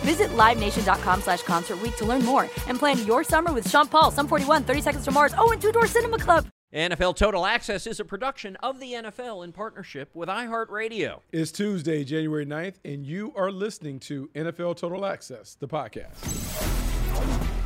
[0.00, 4.10] Visit LiveNation.com slash Concert Week to learn more and plan your summer with Sean Paul,
[4.10, 6.46] Sum 41, 30 Seconds to Mars, oh, and Two Door Cinema Club.
[6.72, 11.20] NFL Total Access is a production of the NFL in partnership with iHeartRadio.
[11.32, 17.59] It's Tuesday, January 9th, and you are listening to NFL Total Access, the podcast.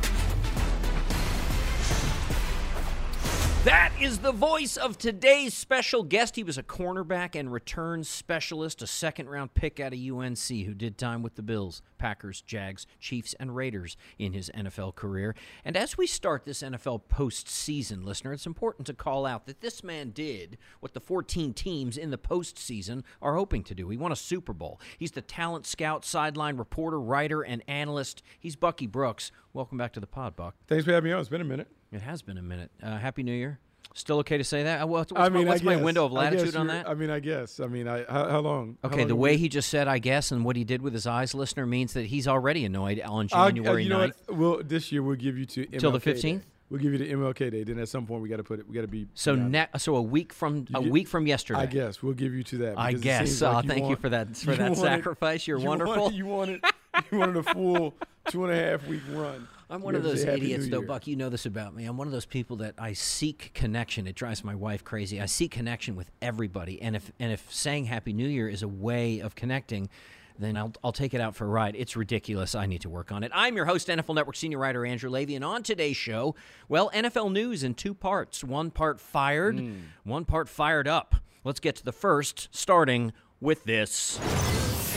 [3.65, 6.35] That is the voice of today's special guest.
[6.35, 10.75] He was a cornerback and return specialist, a second round pick out of UNC who
[10.75, 15.33] did time with the Bills, Packers, Jags, Chiefs, and Raiders in his NFL career.
[15.63, 19.83] And as we start this NFL postseason, listener, it's important to call out that this
[19.83, 23.89] man did what the 14 teams in the postseason are hoping to do.
[23.89, 24.79] He won a Super Bowl.
[24.99, 28.21] He's the talent scout, sideline reporter, writer, and analyst.
[28.39, 29.31] He's Bucky Brooks.
[29.53, 30.53] Welcome back to the pod, Buck.
[30.67, 31.19] Thanks for having me on.
[31.19, 31.67] It's been a minute.
[31.91, 32.71] It has been a minute.
[32.81, 33.59] Uh, Happy New Year.
[33.93, 34.81] Still okay to say that?
[34.81, 36.89] Uh, What's, I mean, my, what's I my window of I latitude on that?
[36.89, 37.61] I mean, I guess.
[37.61, 38.77] I mean, I how, how long?
[38.83, 40.81] how Okay, long the way we- he just said, I guess, and what he did
[40.81, 44.13] with his eyes, listener, means that he's already annoyed on uh, January you know 9th.
[44.27, 44.37] what?
[44.37, 46.13] Well, this year we'll give you to Till the MLK Day.
[46.33, 46.41] 15th?
[46.69, 47.63] We'll give you the MLK Day.
[47.63, 48.67] Then at some point we got to put it.
[48.67, 49.07] We got to be.
[49.13, 51.59] So ne- so a week from a get- week from yesterday.
[51.59, 52.77] I guess we'll give you to that.
[52.79, 53.41] I guess.
[53.41, 55.47] Uh, like thank you for that- for that sacrifice.
[55.47, 55.95] You're you wonderful.
[55.95, 56.63] Wanted, you wanted
[57.11, 57.93] you wanted a full
[58.29, 59.47] two and a half week run.
[59.69, 61.07] I'm You one of those idiots, though, Buck.
[61.07, 61.85] You know this about me.
[61.85, 64.05] I'm one of those people that I seek connection.
[64.07, 65.19] It drives my wife crazy.
[65.19, 68.67] I seek connection with everybody, and if and if saying Happy New Year is a
[68.67, 69.89] way of connecting,
[70.37, 71.75] then I'll, I'll take it out for a ride.
[71.77, 72.53] It's ridiculous.
[72.55, 73.31] I need to work on it.
[73.33, 76.35] I'm your host, NFL Network senior writer Andrew Levy, and on today's show,
[76.69, 78.43] well, NFL news in two parts.
[78.43, 79.73] One part fired, Hmm.
[80.03, 81.15] one part fired up.
[81.43, 84.19] Let's get to the first, starting with this.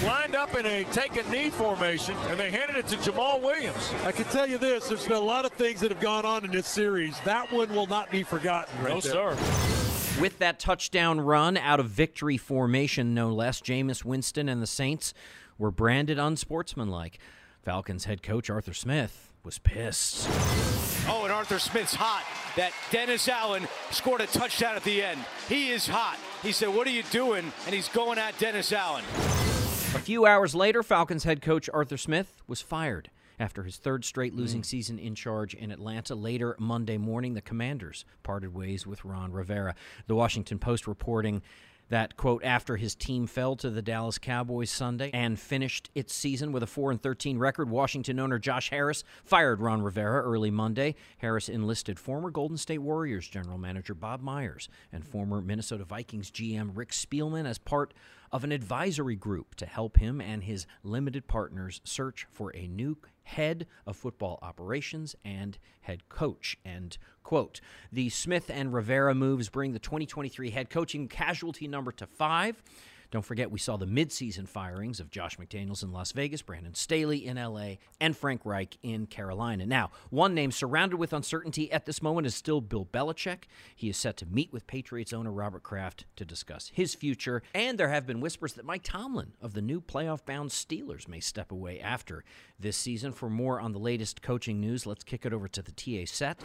[0.04, 3.92] Lined up in a take a knee formation, and they handed it to Jamaal Williams.
[4.04, 6.44] I can tell you this: there's been a lot of things that have gone on
[6.44, 7.18] in this series.
[7.20, 8.72] That one will not be forgotten.
[8.82, 9.36] Right No, there.
[9.36, 10.20] sir.
[10.20, 15.14] With that touchdown run out of victory formation, no less, Jameis Winston and the Saints
[15.58, 17.18] were branded unsportsmanlike.
[17.62, 20.28] Falcons head coach Arthur Smith was pissed.
[21.08, 22.24] Oh, and Arthur Smith's hot.
[22.56, 25.20] That Dennis Allen scored a touchdown at the end.
[25.48, 26.18] He is hot.
[26.42, 27.52] He said, What are you doing?
[27.66, 29.04] And he's going at Dennis Allen.
[29.98, 33.10] A few hours later, Falcons head coach Arthur Smith was fired
[33.40, 34.38] after his third straight hmm.
[34.38, 36.14] losing season in charge in Atlanta.
[36.14, 39.74] Later Monday morning, the Commanders parted ways with Ron Rivera.
[40.06, 41.42] The Washington Post reporting
[41.88, 46.52] that quote after his team fell to the Dallas Cowboys Sunday and finished its season
[46.52, 50.94] with a 4 and 13 record, Washington owner Josh Harris fired Ron Rivera early Monday.
[51.16, 56.70] Harris enlisted former Golden State Warriors general manager Bob Myers and former Minnesota Vikings GM
[56.74, 57.92] Rick Spielman as part
[58.32, 62.96] of an advisory group to help him and his limited partners search for a new
[63.24, 66.56] head of football operations and head coach.
[66.64, 67.60] End quote.
[67.92, 72.62] The Smith and Rivera moves bring the 2023 head coaching casualty number to five.
[73.10, 77.26] Don't forget, we saw the midseason firings of Josh McDaniels in Las Vegas, Brandon Staley
[77.26, 79.64] in LA, and Frank Reich in Carolina.
[79.64, 83.44] Now, one name surrounded with uncertainty at this moment is still Bill Belichick.
[83.74, 87.42] He is set to meet with Patriots owner Robert Kraft to discuss his future.
[87.54, 91.20] And there have been whispers that Mike Tomlin of the new playoff bound Steelers may
[91.20, 92.24] step away after
[92.60, 93.12] this season.
[93.12, 96.38] For more on the latest coaching news, let's kick it over to the TA set.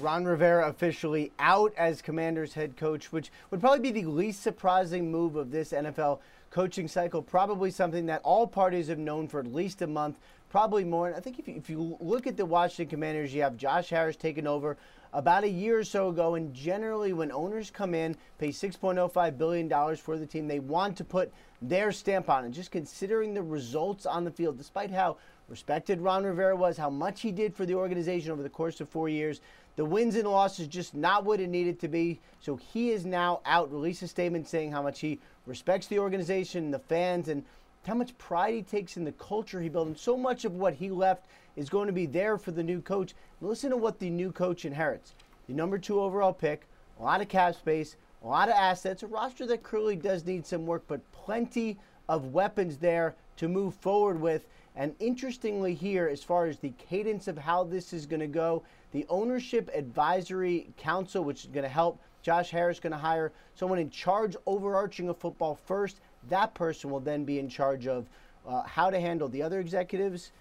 [0.00, 5.10] Ron Rivera officially out as Commanders head coach, which would probably be the least surprising
[5.10, 6.20] move of this NFL
[6.50, 7.22] coaching cycle.
[7.22, 10.18] Probably something that all parties have known for at least a month,
[10.50, 11.08] probably more.
[11.08, 13.90] And I think if you, if you look at the Washington Commanders, you have Josh
[13.90, 14.76] Harris taking over
[15.12, 16.34] about a year or so ago.
[16.34, 21.04] And generally, when owners come in, pay $6.05 billion for the team, they want to
[21.04, 21.32] put
[21.62, 22.50] their stamp on it.
[22.50, 25.16] Just considering the results on the field, despite how
[25.48, 28.88] respected Ron Rivera was, how much he did for the organization over the course of
[28.88, 29.40] four years,
[29.76, 32.20] the wins and losses just not what it needed to be.
[32.40, 36.70] So he is now out, released a statement saying how much he respects the organization,
[36.70, 37.44] the fans, and
[37.86, 39.88] how much pride he takes in the culture he built.
[39.88, 41.26] And so much of what he left
[41.56, 43.14] is going to be there for the new coach.
[43.40, 45.14] Listen to what the new coach inherits
[45.46, 46.66] the number two overall pick,
[46.98, 50.46] a lot of cap space, a lot of assets, a roster that clearly does need
[50.46, 51.78] some work, but plenty
[52.08, 54.46] of weapons there to move forward with.
[54.76, 58.62] And interestingly, here, as far as the cadence of how this is going to go,
[58.92, 63.78] the Ownership Advisory Council, which is going to help Josh Harris, going to hire someone
[63.78, 66.00] in charge, overarching of football first.
[66.28, 68.06] That person will then be in charge of
[68.48, 70.32] uh, how to handle the other executives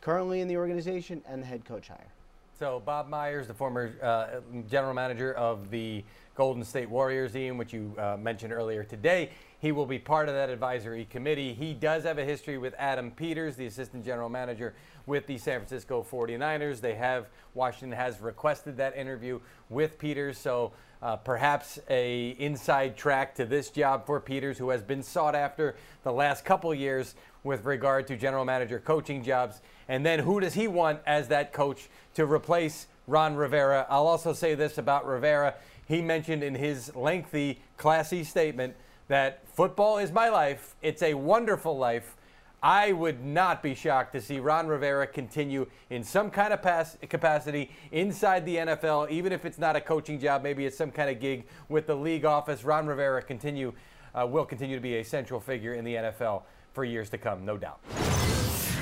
[0.00, 2.12] currently in the organization and the head coach hire.
[2.58, 4.40] So Bob Myers, the former uh,
[4.70, 6.04] general manager of the
[6.34, 9.30] Golden State Warriors, Ian, which you uh, mentioned earlier today,
[9.62, 11.54] he will be part of that advisory committee.
[11.54, 14.74] He does have a history with Adam Peters, the assistant general manager
[15.06, 16.80] with the San Francisco 49ers.
[16.80, 19.38] They have Washington has requested that interview
[19.70, 24.82] with Peters, so uh, perhaps a inside track to this job for Peters, who has
[24.82, 29.60] been sought after the last couple years with regard to general manager coaching jobs.
[29.86, 33.86] And then who does he want as that coach to replace Ron Rivera?
[33.88, 35.54] I'll also say this about Rivera.
[35.86, 38.74] He mentioned in his lengthy, classy statement
[39.12, 40.74] that football is my life.
[40.80, 42.16] It's a wonderful life.
[42.62, 46.96] I would not be shocked to see Ron Rivera continue in some kind of pass,
[47.10, 50.42] capacity inside the NFL, even if it's not a coaching job.
[50.42, 52.64] Maybe it's some kind of gig with the league office.
[52.64, 53.74] Ron Rivera continue
[54.14, 57.44] uh, will continue to be a central figure in the NFL for years to come,
[57.44, 57.80] no doubt.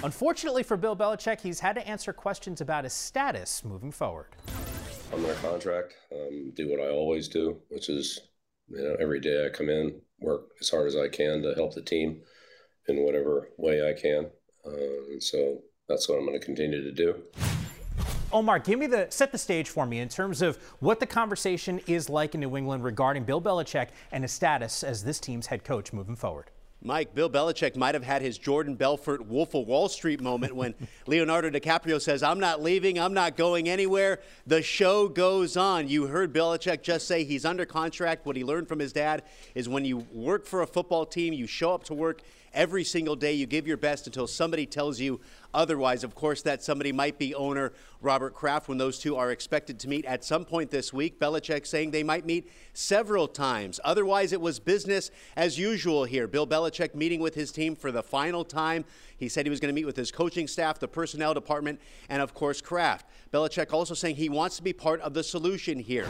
[0.05, 4.29] Unfortunately for Bill Belichick, he's had to answer questions about his status moving forward.
[5.13, 8.21] I'm under contract, um, do what I always do, which is,
[8.71, 11.75] you know, every day I come in, work as hard as I can to help
[11.75, 12.23] the team
[12.89, 14.31] in whatever way I can.
[14.65, 17.23] Uh, so that's what I'm going to continue to do.
[18.33, 21.81] Omar, give me the set the stage for me in terms of what the conversation
[21.89, 25.65] is like in New England regarding Bill Belichick and his status as this team's head
[25.65, 26.51] coach moving forward.
[26.83, 30.75] Mike, Bill Belichick might have had his Jordan Belfort Wolf of Wall Street moment when
[31.07, 34.21] Leonardo DiCaprio says, I'm not leaving, I'm not going anywhere.
[34.47, 35.89] The show goes on.
[35.89, 38.25] You heard Belichick just say he's under contract.
[38.25, 39.25] What he learned from his dad
[39.55, 42.23] is when you work for a football team, you show up to work
[42.53, 43.33] every single day.
[43.33, 45.21] You give your best until somebody tells you
[45.55, 46.05] otherwise.
[46.05, 49.89] Of course, that somebody might be owner Robert Kraft when those two are expected to
[49.89, 51.19] meet at some point this week.
[51.21, 53.79] Belichick saying they might meet several times.
[53.85, 56.27] Otherwise, it was business as usual here.
[56.27, 58.85] Bill Belichick meeting with his team for the final time.
[59.17, 62.23] He said he was going to meet with his coaching staff, the personnel department, and
[62.23, 63.07] of course, Kraft.
[63.33, 66.07] Belichick also saying he wants to be part of the solution here.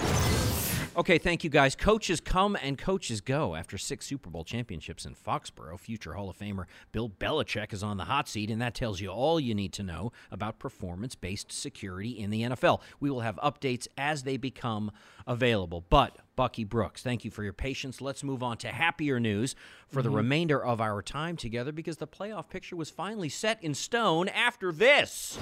[0.96, 1.76] Okay, thank you guys.
[1.76, 3.54] Coaches come and coaches go.
[3.54, 7.96] After six Super Bowl championships in Foxborough, future Hall of Famer Bill Belichick is on
[7.96, 11.52] the hot seat, and that tells you all you need to know about performance based
[11.52, 12.80] security in the NFL.
[12.98, 14.90] We will have updates as they become
[15.28, 15.84] available.
[15.88, 18.00] But, Bucky Brooks, thank you for your patience.
[18.00, 19.54] Let's move on to happier news
[19.92, 20.14] for the Mhm.
[20.14, 24.72] remainder of our time together because the playoff picture was finally set in stone after
[24.72, 25.38] this.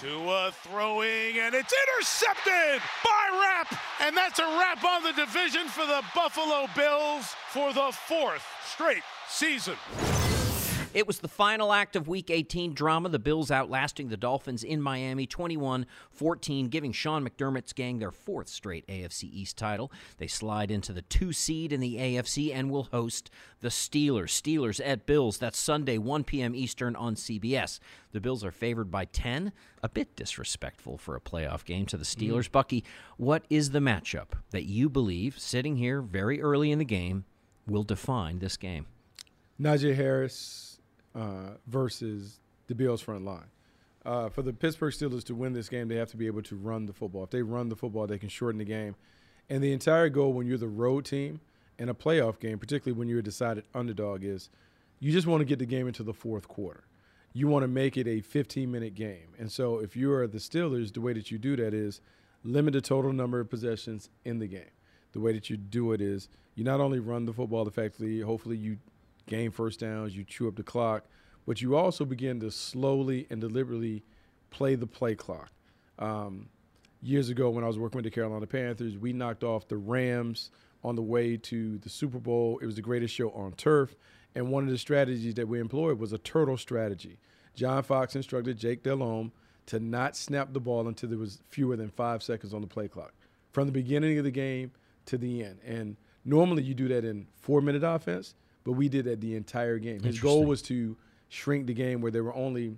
[0.00, 3.80] Tua throwing, and it's intercepted by Rapp.
[4.00, 9.04] And that's a wrap on the division for the Buffalo Bills for the fourth straight
[9.28, 9.76] season.
[10.94, 14.82] It was the final act of Week 18 drama, the Bills outlasting the Dolphins in
[14.82, 19.90] Miami 21 14, giving Sean McDermott's gang their fourth straight AFC East title.
[20.18, 23.30] They slide into the two seed in the AFC and will host
[23.60, 24.32] the Steelers.
[24.38, 26.54] Steelers at Bills, that's Sunday, 1 p.m.
[26.54, 27.78] Eastern on CBS.
[28.12, 32.04] The Bills are favored by 10, a bit disrespectful for a playoff game to the
[32.04, 32.14] mm.
[32.30, 32.52] Steelers.
[32.52, 32.84] Bucky,
[33.16, 37.24] what is the matchup that you believe, sitting here very early in the game,
[37.66, 38.84] will define this game?
[39.58, 40.71] Najee Harris
[41.14, 43.50] uh, versus the Bills front line.
[44.04, 46.56] Uh, for the Pittsburgh Steelers to win this game, they have to be able to
[46.56, 47.24] run the football.
[47.24, 48.96] If they run the football, they can shorten the game.
[49.48, 51.40] And the entire goal when you're the road team
[51.78, 54.48] in a playoff game, particularly when you're a decided underdog, is
[54.98, 56.84] you just want to get the game into the fourth quarter.
[57.32, 59.34] You want to make it a 15 minute game.
[59.38, 62.00] And so if you are the Steelers, the way that you do that is
[62.44, 64.70] limit the total number of possessions in the game.
[65.12, 68.56] The way that you do it is you not only run the football effectively, hopefully
[68.56, 68.78] you
[69.26, 71.04] gain first downs, you chew up the clock,
[71.46, 74.02] but you also begin to slowly and deliberately
[74.50, 75.50] play the play clock.
[75.98, 76.48] Um,
[77.02, 80.50] years ago, when I was working with the Carolina Panthers, we knocked off the Rams
[80.84, 82.58] on the way to the Super Bowl.
[82.62, 83.94] It was the greatest show on turf.
[84.34, 87.18] And one of the strategies that we employed was a turtle strategy.
[87.54, 89.32] John Fox instructed Jake Delhomme
[89.66, 92.88] to not snap the ball until there was fewer than five seconds on the play
[92.88, 93.12] clock
[93.52, 94.72] from the beginning of the game
[95.06, 95.58] to the end.
[95.64, 99.78] And normally you do that in four minute offense, but we did that the entire
[99.78, 100.02] game.
[100.02, 100.96] His goal was to
[101.28, 102.76] shrink the game where there were only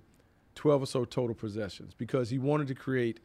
[0.55, 3.19] 12 or so total possessions because he wanted to create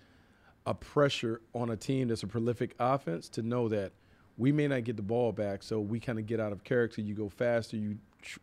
[0.67, 3.93] a pressure on a team that's a prolific offense to know that
[4.37, 7.01] we may not get the ball back, so we kind of get out of character.
[7.01, 8.39] You go faster, you tr-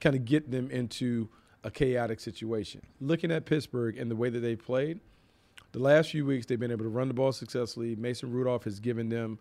[0.00, 1.28] kind of get them into
[1.64, 2.80] a chaotic situation.
[3.00, 5.00] Looking at Pittsburgh and the way that they played,
[5.72, 7.96] the last few weeks they've been able to run the ball successfully.
[7.96, 9.38] Mason Rudolph has given them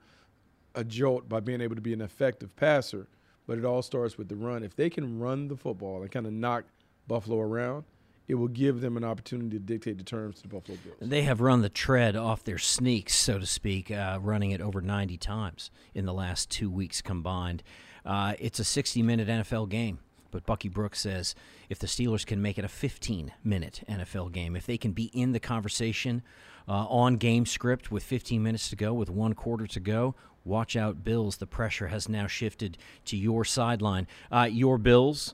[0.75, 3.07] a jolt by being able to be an effective passer,
[3.49, 4.61] but it all starts with the run.
[4.61, 6.65] If they can run the football and kind of knock
[7.07, 7.83] Buffalo around,
[8.27, 10.97] it will give them an opportunity to dictate the terms to the Buffalo Bills.
[11.01, 14.61] And they have run the tread off their sneaks, so to speak, uh, running it
[14.61, 17.63] over 90 times in the last two weeks combined.
[18.05, 19.97] Uh, it's a 60 minute NFL game.
[20.31, 21.35] But Bucky Brooks says
[21.69, 25.05] if the Steelers can make it a 15 minute NFL game, if they can be
[25.05, 26.21] in the conversation
[26.67, 30.75] uh, on game script with 15 minutes to go, with one quarter to go, watch
[30.75, 31.37] out, Bills.
[31.37, 34.07] The pressure has now shifted to your sideline.
[34.31, 35.33] Uh, your Bills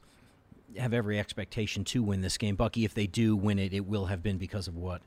[0.78, 2.56] have every expectation to win this game.
[2.56, 5.02] Bucky, if they do win it, it will have been because of what?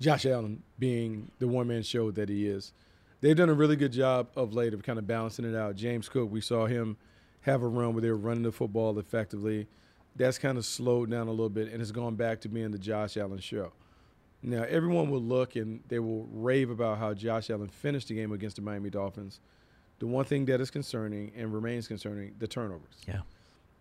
[0.00, 2.72] Josh Allen being the one man show that he is.
[3.20, 5.74] They've done a really good job of late of kind of balancing it out.
[5.74, 6.96] James Cook, we saw him
[7.48, 9.66] have a run where they were running the football effectively.
[10.16, 12.78] That's kind of slowed down a little bit and it's gone back to being the
[12.78, 13.72] Josh Allen show.
[14.42, 18.32] Now, everyone will look and they will rave about how Josh Allen finished the game
[18.32, 19.40] against the Miami Dolphins.
[19.98, 23.02] The one thing that is concerning and remains concerning the turnovers.
[23.06, 23.20] Yeah.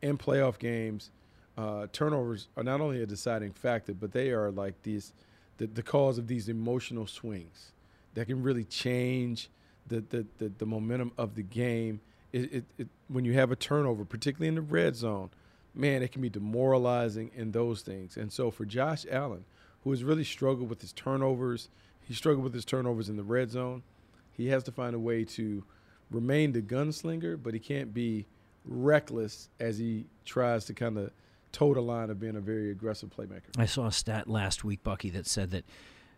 [0.01, 1.11] In playoff games,
[1.57, 5.13] uh, turnovers are not only a deciding factor, but they are like these
[5.57, 7.71] the, the cause of these emotional swings
[8.13, 9.49] that can really change
[9.87, 11.99] the, the, the, the momentum of the game.
[12.43, 15.29] It, it, it, when you have a turnover, particularly in the red zone,
[15.73, 18.17] man, it can be demoralizing in those things.
[18.17, 19.45] And so for Josh Allen,
[19.83, 21.69] who has really struggled with his turnovers,
[22.01, 23.83] he struggled with his turnovers in the red zone.
[24.31, 25.63] He has to find a way to
[26.11, 28.25] remain the gunslinger, but he can't be
[28.65, 31.11] reckless as he tries to kind of
[31.51, 33.57] toe the line of being a very aggressive playmaker.
[33.57, 35.65] I saw a stat last week, Bucky, that said that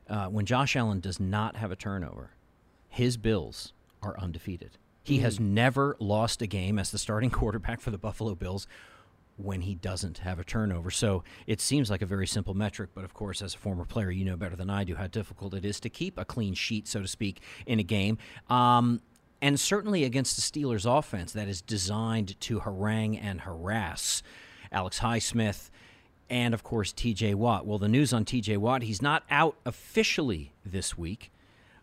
[0.10, 2.32] uh, when Josh Allen does not have a turnover,
[2.88, 4.78] his Bills are undefeated.
[5.10, 5.22] He mm.
[5.22, 8.68] has never lost a game as the starting quarterback for the Buffalo Bills
[9.38, 10.92] when he doesn't have a turnover.
[10.92, 14.12] So it seems like a very simple metric, but of course, as a former player,
[14.12, 16.88] you know better than I do how difficult it is to keep a clean sheet,
[16.88, 18.20] so to speak, in a game.
[18.50, 19.02] Um,
[19.42, 24.22] and certainly against the Steelers' offense that is designed to harangue and harass.
[24.72, 25.72] Alex Highsmith,
[26.30, 27.66] and of course TJ Watt.
[27.66, 31.32] Well, the news on TJ Watt, he's not out officially this week,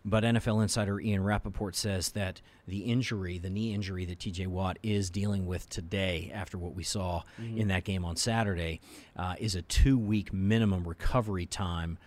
[0.07, 4.79] but NFL insider Ian Rapoport says that the injury, the knee injury that TJ Watt
[4.81, 7.57] is dealing with today after what we saw mm-hmm.
[7.57, 8.79] in that game on Saturday,
[9.17, 11.97] uh, is a two week minimum recovery time.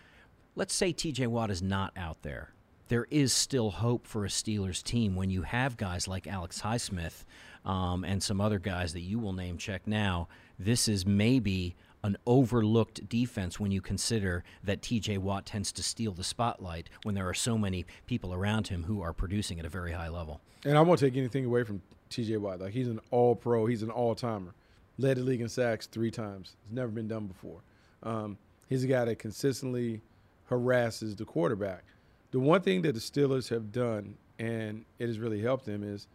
[0.56, 2.54] Let's say TJ Watt is not out there.
[2.88, 7.24] There is still hope for a Steelers team when you have guys like Alex Highsmith
[7.66, 10.26] um, and some other guys that you will name check now
[10.60, 16.12] this is maybe an overlooked defense when you consider that TJ Watt tends to steal
[16.12, 19.68] the spotlight when there are so many people around him who are producing at a
[19.68, 20.40] very high level.
[20.64, 22.60] And I won't take anything away from TJ Watt.
[22.60, 24.54] Like he's an all pro, he's an all timer.
[24.98, 26.56] Led the league in sacks three times.
[26.64, 27.60] It's never been done before.
[28.02, 28.36] Um,
[28.68, 30.02] he's a guy that consistently
[30.48, 31.84] harasses the quarterback.
[32.32, 36.06] The one thing that the Steelers have done, and it has really helped them, is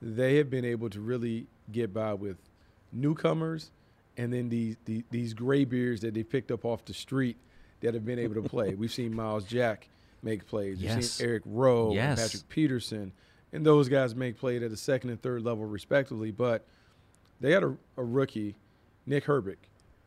[0.00, 2.36] they have been able to really get by with
[2.92, 3.70] newcomers
[4.16, 7.36] and then these these, these graybeards that they picked up off the street
[7.80, 8.74] that have been able to play.
[8.74, 9.88] We've seen Myles Jack
[10.22, 10.78] make plays.
[10.78, 11.12] We've yes.
[11.12, 12.20] seen Eric Rowe, yes.
[12.20, 13.12] Patrick Peterson,
[13.52, 16.30] and those guys make plays at the second and third level respectively.
[16.30, 16.64] But
[17.40, 18.56] they had a, a rookie,
[19.06, 19.56] Nick Herbig,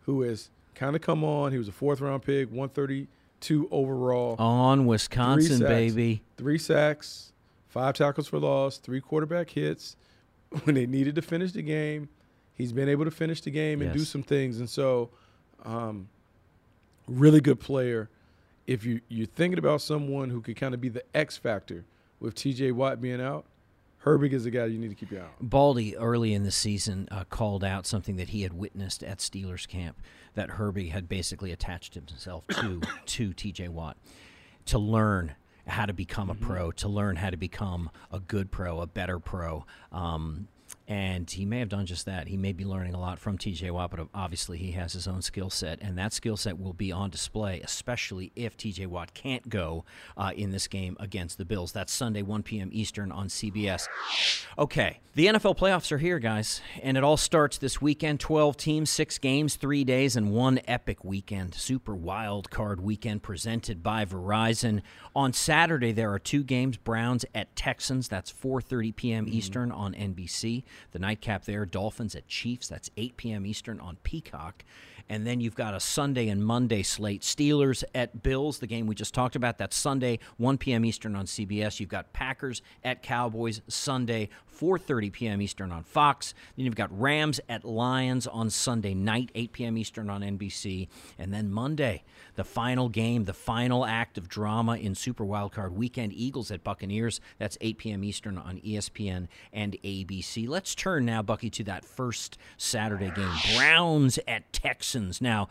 [0.01, 1.51] who has kind of come on.
[1.51, 4.35] He was a fourth round pick, 132 overall.
[4.39, 6.23] On Wisconsin, three sacks, baby.
[6.37, 7.33] Three sacks,
[7.67, 9.95] five tackles for loss, three quarterback hits
[10.63, 12.09] when they needed to finish the game
[12.55, 13.97] He's been able to finish the game and yes.
[13.97, 15.09] do some things, and so
[15.65, 16.09] um,
[17.07, 18.09] really good player.
[18.67, 21.85] If you you're thinking about someone who could kind of be the X factor
[22.19, 22.71] with T.J.
[22.71, 23.45] Watt being out,
[24.05, 25.31] Herbig is the guy you need to keep your eye on.
[25.41, 29.67] Baldy early in the season uh, called out something that he had witnessed at Steelers
[29.67, 29.97] camp
[30.35, 33.69] that Herbig had basically attached himself to to T.J.
[33.69, 33.97] Watt
[34.65, 35.35] to learn
[35.67, 36.45] how to become a mm-hmm.
[36.45, 39.65] pro, to learn how to become a good pro, a better pro.
[39.91, 40.47] Um,
[40.87, 42.27] And he may have done just that.
[42.27, 45.21] He may be learning a lot from TJ Watt, but obviously he has his own
[45.21, 49.47] skill set, and that skill set will be on display, especially if TJ Watt can't
[49.47, 49.85] go
[50.17, 51.71] uh, in this game against the Bills.
[51.71, 52.69] That's Sunday, 1 p.m.
[52.73, 53.87] Eastern on CBS.
[54.57, 58.89] Okay, the NFL playoffs are here, guys, and it all starts this weekend 12 teams,
[58.89, 61.53] six games, three days, and one epic weekend.
[61.53, 64.81] Super wild card weekend presented by Verizon.
[65.15, 68.07] On Saturday, there are two games Browns at Texans.
[68.07, 69.25] That's 4.30 p.m.
[69.25, 69.35] Mm-hmm.
[69.35, 70.63] Eastern on NBC.
[70.91, 72.67] The nightcap there, Dolphins at Chiefs.
[72.67, 73.45] That's 8 p.m.
[73.45, 74.63] Eastern on Peacock.
[75.09, 77.21] And then you've got a Sunday and Monday slate.
[77.21, 79.57] Steelers at Bills, the game we just talked about.
[79.57, 80.85] That's Sunday, 1 p.m.
[80.85, 81.79] Eastern on CBS.
[81.79, 84.29] You've got Packers at Cowboys Sunday,
[84.59, 85.41] 4:30 p.m.
[85.41, 86.33] Eastern on Fox.
[86.55, 89.77] Then you've got Rams at Lions on Sunday night, 8 p.m.
[89.77, 90.87] Eastern on NBC.
[91.17, 92.03] And then Monday,
[92.35, 96.13] the final game, the final act of drama in Super Wildcard Weekend.
[96.13, 97.19] Eagles at Buccaneers.
[97.39, 98.03] That's 8 p.m.
[98.03, 100.47] Eastern on ESPN and ABC.
[100.47, 103.31] Let's turn now, Bucky, to that first Saturday game.
[103.55, 104.51] Browns at
[104.93, 105.21] Texans.
[105.21, 105.47] Now,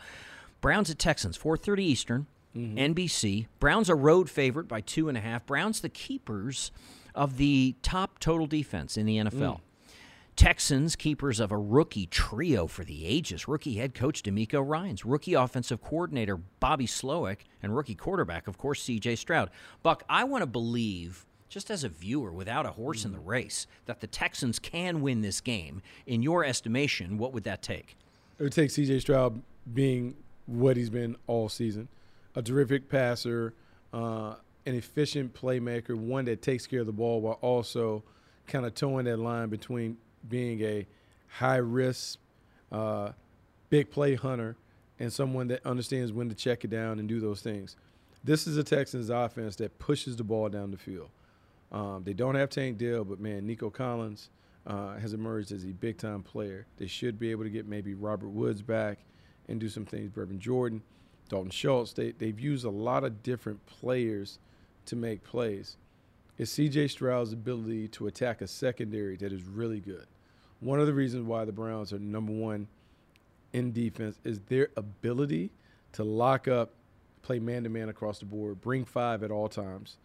[0.61, 2.77] Browns at Texans, 4:30 Eastern, mm-hmm.
[2.77, 3.47] NBC.
[3.59, 5.45] Browns a road favorite by two and a half.
[5.45, 6.71] Browns the keepers
[7.13, 9.57] of the top total defense in the NFL.
[9.57, 9.59] Mm.
[10.37, 13.47] Texans, keepers of a rookie trio for the ages.
[13.47, 18.81] Rookie head coach DeMeco Ryans, rookie offensive coordinator Bobby Slowik, and rookie quarterback, of course,
[18.81, 19.17] C.J.
[19.17, 19.51] Stroud.
[19.83, 23.15] Buck, I want to believe, just as a viewer without a horse in mm.
[23.15, 25.81] the race, that the Texans can win this game.
[26.07, 27.97] In your estimation, what would that take?
[28.39, 28.99] It would take C.J.
[28.99, 29.41] Stroud
[29.73, 31.87] being what he's been all season,
[32.35, 33.53] a terrific passer,
[33.93, 34.35] uh,
[34.65, 38.03] an efficient playmaker, one that takes care of the ball while also
[38.47, 39.97] kind of towing that line between
[40.27, 40.85] being a
[41.27, 42.19] high risk,
[42.71, 43.11] uh,
[43.69, 44.55] big play hunter
[44.99, 47.75] and someone that understands when to check it down and do those things.
[48.23, 51.09] This is a Texans offense that pushes the ball down the field.
[51.71, 54.29] Um, they don't have Tank Dell, but man, Nico Collins
[54.65, 56.65] uh, has emerged as a big time player.
[56.77, 58.99] They should be able to get maybe Robert Woods back
[59.47, 60.09] and do some things.
[60.09, 60.81] Brevin Jordan,
[61.29, 61.93] Dalton Schultz.
[61.93, 64.39] They, they've used a lot of different players
[64.85, 65.77] to make plays.
[66.37, 70.07] It's CJ Stroud's ability to attack a secondary that is really good.
[70.61, 72.67] One of the reasons why the Browns are number one
[73.51, 75.51] in defense is their ability
[75.93, 76.71] to lock up,
[77.21, 79.97] play man to man across the board, bring five at all times,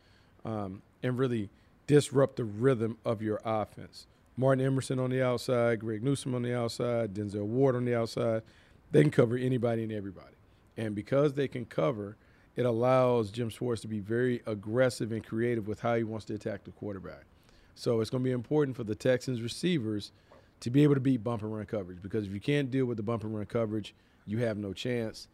[0.44, 1.48] um, and really
[1.86, 4.06] disrupt the rhythm of your offense.
[4.38, 8.42] Martin Emerson on the outside, Greg Newsom on the outside, Denzel Ward on the outside.
[8.92, 10.36] They can cover anybody and everybody.
[10.76, 12.16] And because they can cover,
[12.54, 16.34] it allows Jim Schwartz to be very aggressive and creative with how he wants to
[16.34, 17.24] attack the quarterback.
[17.74, 20.12] So it's going to be important for the Texans receivers
[20.60, 22.96] to be able to beat bump and run coverage because if you can't deal with
[22.96, 23.92] the bump and run coverage,
[24.24, 25.26] you have no chance.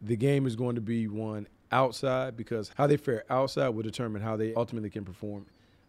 [0.00, 4.20] The game is going to be won outside because how they fare outside will determine
[4.20, 5.46] how they ultimately can perform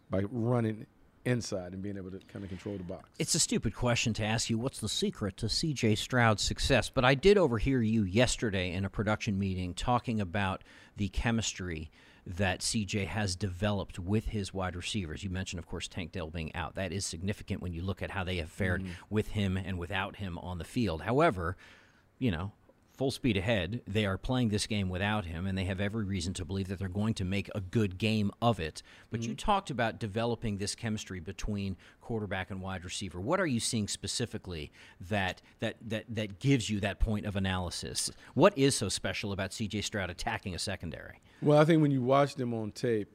[0.08, 0.86] by running
[1.24, 3.08] inside and being able to kind of control the box.
[3.18, 7.04] It's a stupid question to ask you what's the secret to CJ Stroud's success, but
[7.04, 10.62] I did overhear you yesterday in a production meeting talking about
[10.96, 11.90] the chemistry
[12.26, 15.22] that CJ has developed with his wide receivers.
[15.22, 16.74] You mentioned, of course, Tank Dell being out.
[16.74, 18.88] That is significant when you look at how they have fared Mhm.
[19.10, 21.02] with him and without him on the field.
[21.02, 21.56] However,
[22.18, 22.52] you know,
[22.96, 23.82] full speed ahead.
[23.86, 26.78] They are playing this game without him, and they have every reason to believe that
[26.78, 28.82] they're going to make a good game of it.
[29.10, 33.20] But you talked about developing this chemistry between quarterback and wide receiver.
[33.20, 34.70] What are you seeing specifically
[35.08, 38.10] that that that that gives you that point of analysis?
[38.34, 39.82] What is so special about C.J.
[39.82, 41.20] Stroud attacking a secondary?
[41.42, 43.12] Well, I think when you watch them on tape,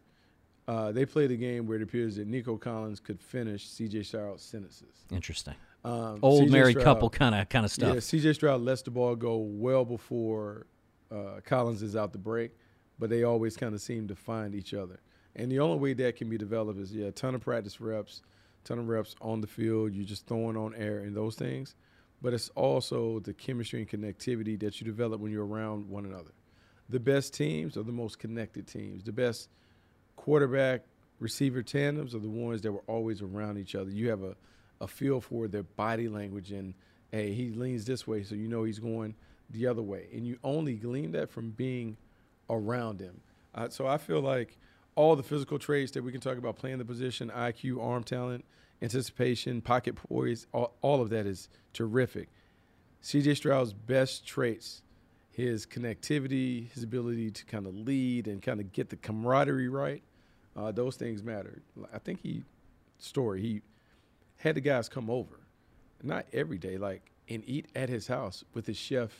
[0.67, 4.03] uh, they played a game where it appears that Nico Collins could finish C.J.
[4.03, 5.05] Stroud's sentences.
[5.11, 5.55] Interesting.
[5.83, 7.93] Um, Old married Stroud- couple kinda- kinda stuff.
[7.93, 8.33] Yeah, C.J.
[8.33, 10.65] Stroud lets the ball go well before
[11.11, 12.51] uh, Collins is out the break,
[12.99, 14.99] but they always kind of seem to find each other.
[15.35, 18.21] And the only way that can be developed is yeah, a ton of practice reps,
[18.65, 19.93] ton of reps on the field.
[19.93, 21.75] You're just throwing on air and those things,
[22.21, 26.31] but it's also the chemistry and connectivity that you develop when you're around one another.
[26.89, 29.03] The best teams are the most connected teams.
[29.03, 29.47] The best
[30.15, 30.83] quarterback
[31.19, 33.89] receiver tandems are the ones that were always around each other.
[33.91, 34.35] You have a,
[34.81, 36.73] a feel for their body language and
[37.11, 39.15] hey, he leans this way, so you know he's going
[39.49, 40.07] the other way.
[40.13, 41.97] And you only glean that from being
[42.49, 43.21] around him.
[43.55, 44.57] Uh, so I feel like
[44.95, 48.45] all the physical traits that we can talk about playing the position, IQ, arm talent,
[48.81, 52.29] anticipation, pocket poise, all, all of that is terrific.
[53.01, 54.81] CJ Stroud's best traits
[55.31, 60.03] his connectivity, his ability to kind of lead and kind of get the camaraderie right.
[60.55, 61.61] Uh, those things matter.
[61.93, 62.43] I think he
[62.97, 63.61] story he
[64.39, 65.39] had the guys come over,
[66.03, 69.11] not every day, like and eat at his house with his chef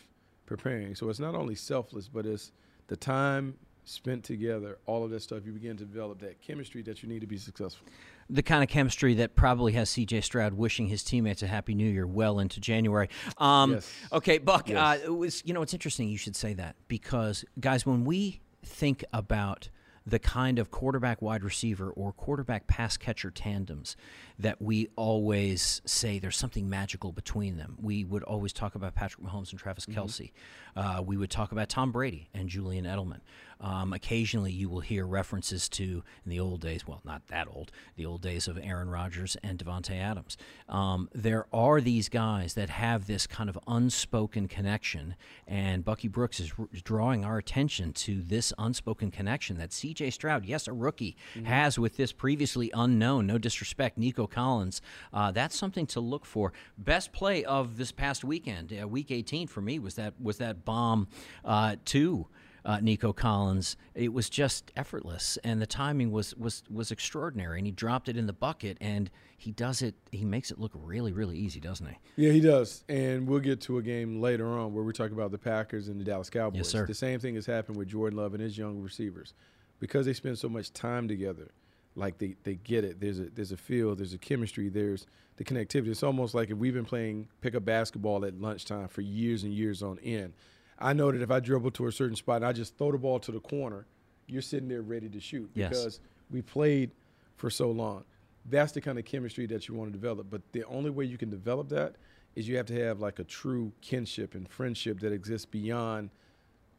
[0.46, 0.96] preparing.
[0.96, 2.52] So it's not only selfless, but it's
[2.88, 3.56] the time
[3.86, 7.22] spent together, all of that stuff, you begin to develop that chemistry that you need
[7.22, 7.88] to be successful.
[8.30, 10.22] The kind of chemistry that probably has C.J.
[10.22, 13.10] Stroud wishing his teammates a happy New Year well into January.
[13.38, 13.92] Um, Yes.
[14.12, 14.70] Okay, Buck.
[14.70, 14.78] Yes.
[14.78, 18.42] Uh, it was you know it's interesting you should say that because guys, when we
[18.64, 19.70] think about
[20.10, 23.96] the kind of quarterback wide receiver or quarterback pass catcher tandems
[24.38, 27.78] that we always say there's something magical between them.
[27.82, 30.32] We would always talk about Patrick Mahomes and Travis Kelce.
[30.76, 33.20] Uh, we would talk about Tom Brady and Julian Edelman.
[33.62, 36.88] Um, occasionally, you will hear references to in the old days.
[36.88, 37.72] Well, not that old.
[37.96, 40.38] The old days of Aaron Rodgers and Davante Adams.
[40.68, 45.16] Um, there are these guys that have this kind of unspoken connection,
[45.48, 50.12] and Bucky Brooks is r- drawing our attention to this unspoken connection that C.J.
[50.12, 53.28] Stroud, yes, a rookie, has with this previously unknown.
[53.28, 54.82] No disrespect, Nico Collins.
[55.14, 56.54] Uh, that's something to look for.
[56.78, 60.64] Best play of this past weekend, uh, week 18 for me, was that was that
[60.64, 61.08] bomb
[61.44, 62.28] uh, to
[62.70, 63.76] uh, Nico Collins.
[63.96, 67.58] It was just effortless, and the timing was was was extraordinary.
[67.58, 69.96] And he dropped it in the bucket, and he does it.
[70.12, 71.98] He makes it look really, really easy, doesn't he?
[72.16, 72.84] Yeah, he does.
[72.88, 76.00] And we'll get to a game later on where we talk about the Packers and
[76.00, 76.58] the Dallas Cowboys.
[76.58, 76.86] Yes, sir.
[76.86, 79.34] The same thing has happened with Jordan Love and his young receivers.
[79.80, 81.48] Because they spend so much time together,
[81.96, 83.00] like they, they get it.
[83.00, 85.88] There's a there's a feel, there's a chemistry, there's the connectivity.
[85.88, 89.82] It's almost like if we've been playing pickup basketball at lunchtime for years and years
[89.82, 90.34] on end.
[90.80, 92.98] I know that if I dribble to a certain spot and I just throw the
[92.98, 93.86] ball to the corner,
[94.28, 95.70] you're sitting there ready to shoot Yes.
[95.70, 96.00] because
[96.32, 96.92] we played
[97.36, 98.04] for so long.
[98.50, 100.28] That's the kind of chemistry that you want to develop.
[100.30, 101.96] But the only way you can develop that
[102.36, 106.10] is you have to have like a true kinship and friendship that exists beyond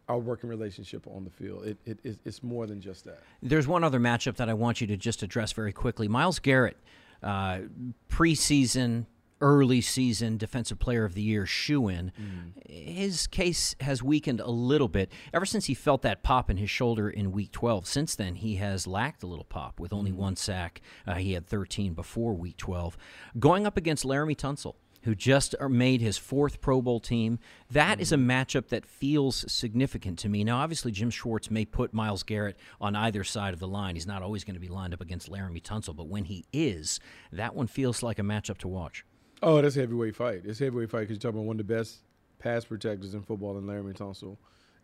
[0.08, 1.64] our working relationship on the field.
[1.66, 3.20] It, it, it's- it's more than just that.
[3.42, 6.08] There's one other matchup that I want you to just address very quickly.
[6.08, 6.76] Myles Garrett,
[7.22, 7.60] uh,
[8.08, 9.06] preseason,
[9.40, 12.12] early season Defensive Player of the Year shoe in.
[12.20, 12.70] Mm.
[12.70, 16.70] His case has weakened a little bit ever since he felt that pop in his
[16.70, 17.86] shoulder in Week 12.
[17.86, 20.16] Since then, he has lacked a little pop with only mm.
[20.16, 20.80] one sack.
[21.06, 22.96] Uh, he had 13 before Week 12.
[23.38, 27.38] Going up against Laremy Tunsil who just uh, made his fourth Pro Bowl team.
[27.70, 28.26] That is a mm.
[28.26, 30.44] matchup that feels significant to me.
[30.44, 33.94] Now, obviously, Jim Schwartz may put Myles Garrett on either side of the line.
[33.94, 37.00] He's not always going to be lined up against Laremy Tunsil, but when he is,
[37.32, 39.04] that one feels like a matchup to watch.
[39.42, 40.42] Oh, that's a heavyweight fight.
[40.44, 42.00] It's a heavyweight fight because you're talking about one of the best
[42.38, 44.36] pass protectors in football in Laremy Tunsil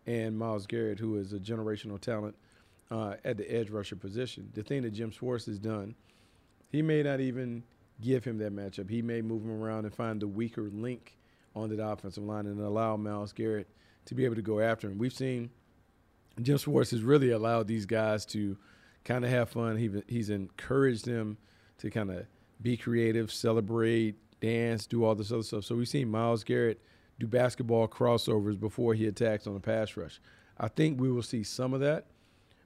[0.07, 2.35] and Myles Garrett, who is a generational talent
[2.89, 4.49] uh, at the edge rusher position.
[4.55, 5.93] The thing that Jim Schwartz has done,
[6.69, 7.63] he may not even
[8.01, 8.89] give him that matchup.
[8.89, 11.17] He may move him around and find the weaker link
[11.55, 13.67] on the offensive line and allow Myles Garrett
[14.05, 14.97] to be able to go after him.
[14.97, 15.51] We've seen
[16.41, 18.57] Jim Schwartz has really allowed these guys to
[19.05, 19.77] kind of have fun.
[19.77, 21.37] He, he's encouraged them
[21.79, 22.25] to kind of
[22.61, 25.65] be creative, celebrate, dance, do all this other stuff.
[25.65, 26.81] So we've seen Myles Garrett
[27.19, 30.19] do basketball crossovers before he attacks on the pass rush.
[30.57, 32.05] I think we will see some of that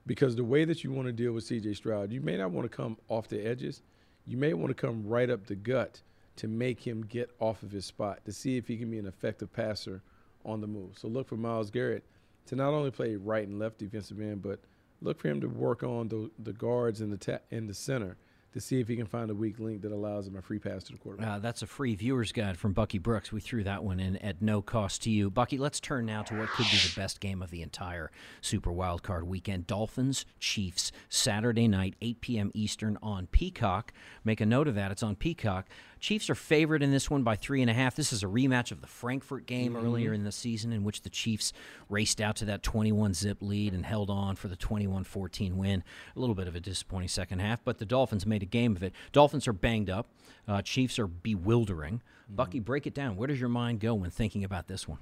[0.06, 2.70] because the way that you want to deal with CJ Stroud, you may not want
[2.70, 3.82] to come off the edges.
[4.26, 6.02] You may want to come right up the gut
[6.38, 9.08] to make him get off of his spot to see if he can be an
[9.08, 10.02] effective passer
[10.46, 10.98] on the move.
[10.98, 12.04] So look for Myles Garrett
[12.48, 14.60] to not only play right and left defensive end, but
[15.02, 18.18] look for him to work on the, the guards in the ta- in the center
[18.54, 20.84] to see if he can find a weak link that allows him a free pass
[20.84, 21.28] to the quarterback.
[21.28, 23.32] Uh, that's a free viewer's guide from Bucky Brooks.
[23.32, 25.30] We threw that one in at no cost to you.
[25.30, 28.12] Bucky, let's turn now to what could be the best game of the entire
[28.42, 29.68] Super Wildcard weekend.
[29.68, 32.52] Dolphins, Chiefs, Saturday night, 8 p.m.
[32.54, 33.94] Eastern on Peacock.
[34.24, 34.92] Make a note of that.
[34.92, 35.68] It's on Peacock.
[36.02, 37.96] Chiefs are favored in this one by three and a half.
[37.96, 39.84] This is a rematch of the Frankfurt game Mhm.
[39.84, 41.54] earlier in the season in which the Chiefs
[41.90, 45.84] raced out to that 21 zip lead and held on for the 21 14 win.
[46.16, 48.82] A little bit of a disappointing second half, but the Dolphins made a game of
[48.82, 48.94] it.
[49.12, 50.08] Dolphins are banged up.
[50.48, 52.02] Uh, Chiefs are bewildering.
[52.28, 53.16] Bucky, break it down.
[53.16, 54.98] Where does your mind go when thinking about this one?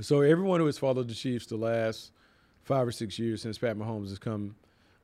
[0.00, 2.10] So everyone who has followed the Chiefs the last
[2.64, 4.56] five or six years since Pat Mahomes has come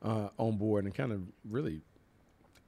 [0.02, 1.82] uh, on board and kind of really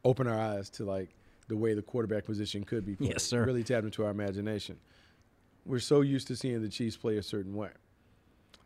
[0.04, 1.08] opened our eyes to like
[1.50, 3.10] the way the quarterback position could be played.
[3.10, 3.44] Yes, sir.
[3.44, 4.78] Really tapped into our imagination.
[5.66, 7.70] We're so used to seeing the Chiefs play a certain way.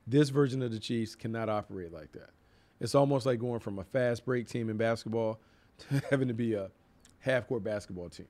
[0.07, 2.31] This version of the Chiefs cannot operate like that.
[2.81, 5.41] It's almost like going from a fast break team in basketball
[5.79, 6.71] to having to be a
[7.19, 8.29] half court basketball team.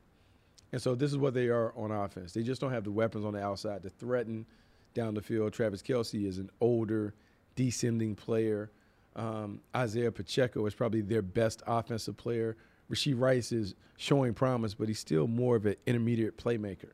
[0.73, 2.33] And so this is what they are on offense.
[2.33, 4.47] They just don't have the weapons on the outside to threaten
[4.95, 5.53] down the field.
[5.53, 7.15] Travis Kelce is an older,
[7.55, 8.71] descending player.
[9.17, 12.57] Um, Isaiah Pacheco is probably their best offensive player.
[12.91, 16.91] Rashee Rice is showing promise, but he's still more of an intermediate playmaker.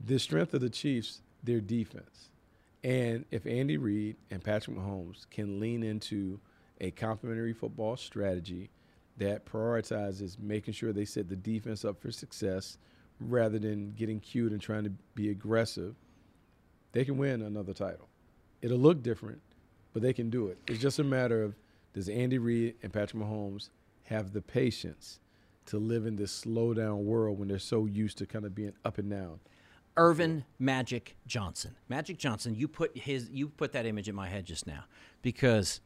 [0.00, 2.30] The strength of the Chiefs, their defense.
[2.82, 6.40] And if Andy Reid and Patrick Mahomes can lean into
[6.80, 8.70] a complementary football strategy
[9.16, 12.76] that prioritizes making sure they set the defense up for success
[13.20, 15.94] rather than getting cute and trying to be aggressive,
[16.92, 18.08] they can win another title.
[18.60, 19.40] It'll look different,
[19.92, 20.58] but they can do it.
[20.66, 21.54] It's just a matter of
[21.94, 23.70] does Andy Reid and Patrick Mahomes
[24.04, 25.20] have the patience
[25.66, 28.72] to live in this slow down world when they're so used to kind of being
[28.84, 29.40] up and down.
[29.96, 31.76] Earvin Magic Johnson.
[31.88, 34.84] Magic Johnson, you put his you put that image in my head just now
[35.22, 35.80] because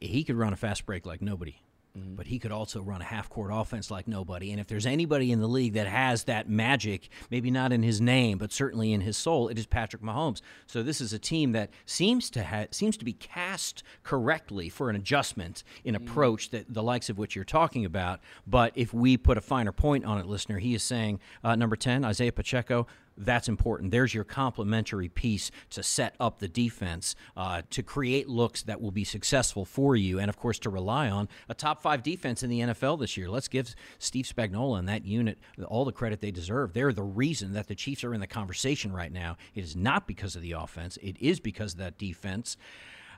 [0.00, 1.56] he could run a fast break like nobody.
[1.96, 2.16] Mm-hmm.
[2.16, 4.50] But he could also run a half court offense like nobody.
[4.50, 8.00] And if there's anybody in the league that has that magic, maybe not in his
[8.00, 10.40] name, but certainly in his soul, it is Patrick Mahomes.
[10.66, 14.90] So this is a team that seems to ha- seems to be cast correctly for
[14.90, 16.04] an adjustment in mm-hmm.
[16.04, 18.18] approach that the likes of which you're talking about.
[18.44, 21.76] But if we put a finer point on it, listener, he is saying uh, number
[21.76, 23.90] ten, Isaiah Pacheco that's important.
[23.90, 28.90] There's your complementary piece to set up the defense, uh, to create looks that will
[28.90, 32.50] be successful for you, and of course to rely on a top five defense in
[32.50, 33.28] the NFL this year.
[33.28, 36.72] Let's give Steve Spagnuolo and that unit all the credit they deserve.
[36.72, 39.36] They're the reason that the Chiefs are in the conversation right now.
[39.54, 42.56] It is not because of the offense; it is because of that defense.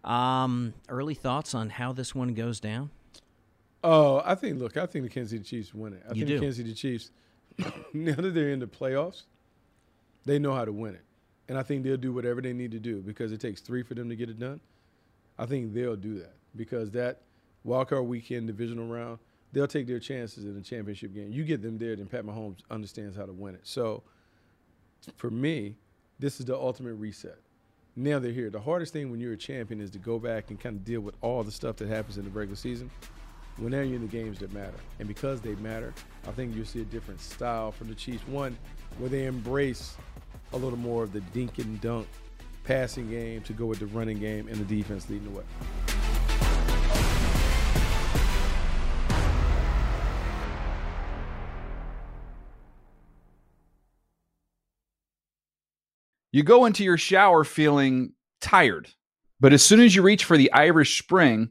[0.05, 2.91] Um, early thoughts on how this one goes down?
[3.83, 4.59] Oh, I think.
[4.59, 6.03] Look, I think the Kansas City Chiefs win it.
[6.09, 6.35] I you think do.
[6.35, 7.11] the Kansas City Chiefs.
[7.93, 9.23] now that they're in the playoffs,
[10.27, 11.05] they know how to win it.
[11.49, 13.95] And I think they'll do whatever they need to do because it takes three for
[13.95, 14.61] them to get it done.
[15.39, 17.23] I think they'll do that because that
[17.65, 19.19] wildcard weekend divisional round,
[19.53, 21.31] they'll take their chances in a championship game.
[21.31, 23.61] You get them there, then Pat Mahomes understands how to win it.
[23.63, 24.03] So
[25.17, 25.77] for me,
[26.19, 27.39] this is the ultimate reset.
[27.95, 28.51] Now they're here.
[28.51, 31.01] The hardest thing when you're a champion is to go back and kind of deal
[31.01, 32.91] with all the stuff that happens in the regular season.
[33.59, 34.77] When they're in the games that matter.
[34.99, 35.95] And because they matter,
[36.29, 38.27] I think you'll see a different style from the Chiefs.
[38.29, 38.57] One,
[38.99, 39.97] where they embrace
[40.53, 42.07] a little more of the dink and dunk
[42.65, 45.45] passing game to go with the running game and the defense leading the way.
[56.31, 58.91] You go into your shower feeling tired,
[59.41, 61.51] but as soon as you reach for the Irish Spring,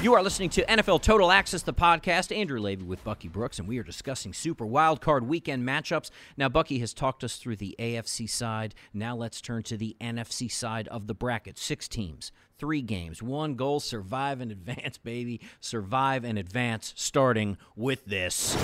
[0.00, 2.34] You are listening to NFL Total Access, the podcast.
[2.34, 6.10] Andrew Levy with Bucky Brooks, and we are discussing Super Wild Card Weekend matchups.
[6.36, 8.76] Now, Bucky has talked us through the AFC side.
[8.94, 11.58] Now, let's turn to the NFC side of the bracket.
[11.58, 15.40] Six teams, three games, one goal, survive and advance, baby.
[15.58, 18.56] Survive and advance, starting with this.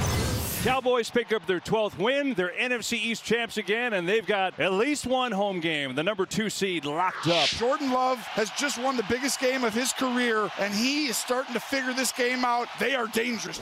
[0.64, 2.32] Cowboys pick up their 12th win.
[2.32, 6.24] They're NFC East champs again, and they've got at least one home game, the number
[6.24, 7.48] two seed locked up.
[7.48, 11.52] Jordan Love has just won the biggest game of his career, and he is starting
[11.52, 12.68] to figure this game out.
[12.80, 13.58] They are dangerous.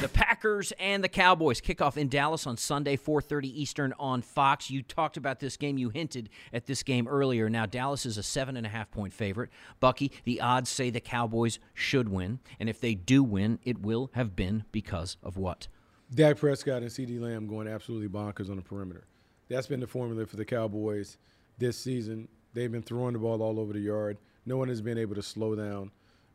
[0.00, 4.72] The Packers and the Cowboys kick off in Dallas on Sunday, 4:30 Eastern on Fox.
[4.72, 5.78] You talked about this game.
[5.78, 7.48] You hinted at this game earlier.
[7.48, 9.50] Now Dallas is a seven and a half point favorite.
[9.78, 14.10] Bucky, the odds say the Cowboys should win, and if they do win, it will
[14.14, 15.68] have been because of what?
[16.14, 19.04] Dak Prescott and CeeDee Lamb going absolutely bonkers on the perimeter.
[19.48, 21.18] That's been the formula for the Cowboys
[21.58, 22.28] this season.
[22.54, 24.16] They've been throwing the ball all over the yard.
[24.46, 25.90] No one has been able to slow down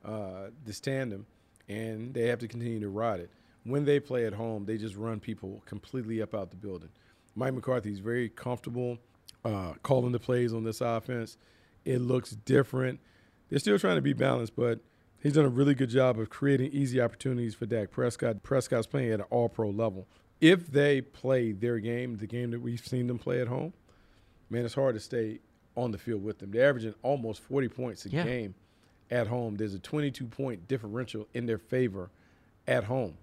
[0.05, 1.25] uh, this tandem,
[1.67, 3.31] and they have to continue to ride it.
[3.63, 6.89] When they play at home, they just run people completely up out the building.
[7.35, 8.99] Mike McCarthy is very comfortable
[9.43, 11.37] uh, calling the plays on this offense.
[11.83, 12.99] It looks different.
[13.49, 14.79] They're still trying to be balanced, but
[15.23, 18.43] he's done a really good job of creating easy opportunities for Dak Prescott.
[18.43, 20.07] Prescott's playing at an all pro level.
[20.39, 23.73] If they play their game, the game that we've seen them play at home,
[24.49, 25.39] man, it's hard to stay
[25.75, 26.51] on the field with them.
[26.51, 28.23] They're averaging almost 40 points a Yeah.
[28.25, 28.55] game
[29.09, 29.55] at home.
[29.55, 32.11] There's a 22 point differential in their favor
[32.67, 33.17] at home.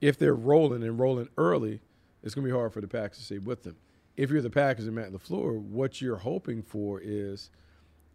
[0.00, 1.80] If they're rolling and rolling early,
[2.22, 3.76] it's going to be hard for the Packers to stay with them.
[4.16, 7.50] If you're the Packers and Matt LaFleur, what you're hoping for is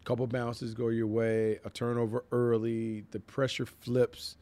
[0.08, 4.38] couple bounces go your way, a turnover early, the pressure flips,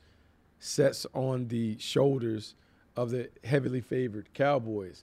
[0.61, 2.55] sets on the shoulders
[2.95, 5.03] of the heavily favored Cowboys.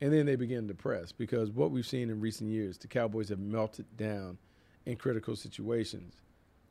[0.00, 3.28] And then they begin to press because what we've seen in recent years, the Cowboys
[3.28, 4.38] have melted down
[4.86, 6.14] in critical situations.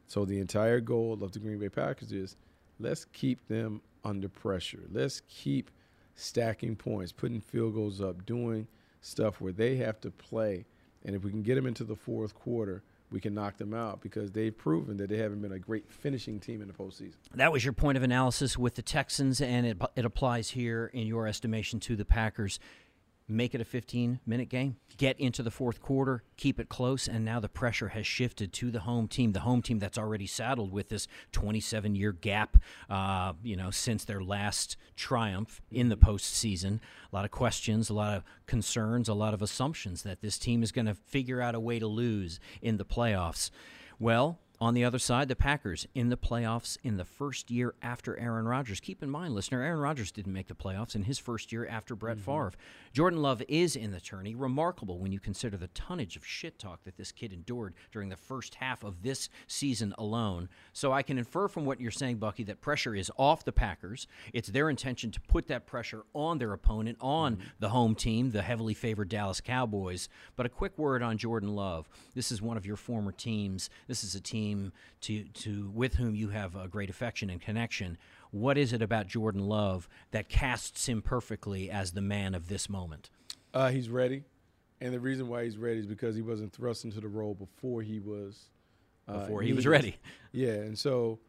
[0.08, 2.38] So the entire goal of the Green Bay Packers is
[2.80, 4.86] let's keep them under pressure.
[4.92, 5.70] Let's keep
[6.16, 8.66] stacking points, putting field goals up, doing
[9.02, 10.66] stuff where they have to play.
[11.06, 14.02] And if we can get them into the fourth quarter, we can knock them out
[14.02, 17.16] because they've proven that they haven't been a great finishing team in the postseason.
[17.36, 21.08] That was your point of analysis with the Texans, and it, it applies here in
[21.08, 22.60] your estimation to the Packers.
[23.30, 24.78] Make it a 15 minute game.
[24.96, 28.72] Get into the fourth quarter, keep it close, and now the pressure has shifted to
[28.72, 29.34] the home team.
[29.34, 32.56] The home team that's already saddled with this 27 year gap,
[32.90, 36.80] uh, you know, since their last triumph in the postseason.
[37.12, 40.64] A lot of questions, a lot of concerns, a lot of assumptions that this team
[40.64, 43.52] is going to figure out a way to lose in the playoffs.
[44.00, 48.18] Well, on the other side, the Packers in the playoffs in the first year after
[48.18, 48.80] Aaron Rodgers.
[48.80, 51.96] Keep in mind, listener, Aaron Rodgers didn't make the playoffs in his first year after
[51.96, 52.26] Brett mm-hmm.
[52.26, 52.54] Favre.
[52.92, 54.34] Jordan Love is in the tourney.
[54.34, 58.16] Remarkable when you consider the tonnage of shit talk that this kid endured during the
[58.16, 60.50] first half of this season alone.
[60.74, 64.08] So I can infer from what you're saying, Bucky, that pressure is off the Packers.
[64.34, 67.48] It's their intention to put that pressure on their opponent, on mm-hmm.
[67.60, 70.10] the home team, the heavily favored Dallas Cowboys.
[70.36, 71.88] But a quick word on Jordan Love.
[72.16, 73.70] This is one of your former teams.
[73.88, 74.47] This is a team
[75.02, 77.98] to to with whom you have a great affection and connection.
[78.32, 82.70] What is it about Jordan Love that casts him perfectly as the man of this
[82.70, 83.10] moment?
[83.54, 84.24] Uh, he's ready,
[84.82, 87.82] and the reason why he's ready is because he wasn't thrust into the role before
[87.82, 88.50] he was
[89.08, 89.98] uh, Before he was ready.
[90.32, 91.20] Yeah, and so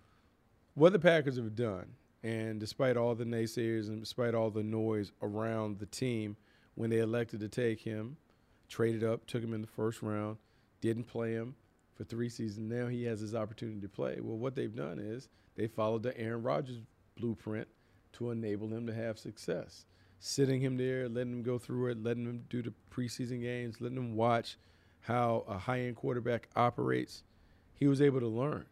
[0.74, 1.87] what the Packers have done,
[2.22, 6.37] and despite all the naysayers and despite all the noise around the team,
[6.74, 8.16] when they elected to take him,
[8.68, 10.37] traded up, took him in the first round,
[10.81, 11.54] didn't play him
[11.98, 12.70] for three seasons.
[12.70, 14.18] Now he has his opportunity to play.
[14.20, 16.78] Well, what they've done is they followed the Aaron Rodgers
[17.18, 17.66] blueprint
[18.12, 19.84] to enable him to have success.
[20.20, 23.98] Sitting him there, letting him go through it, letting him do the preseason games, letting
[23.98, 24.56] him watch
[25.00, 27.24] how a high end quarterback operates.
[27.74, 28.66] He was able to learn.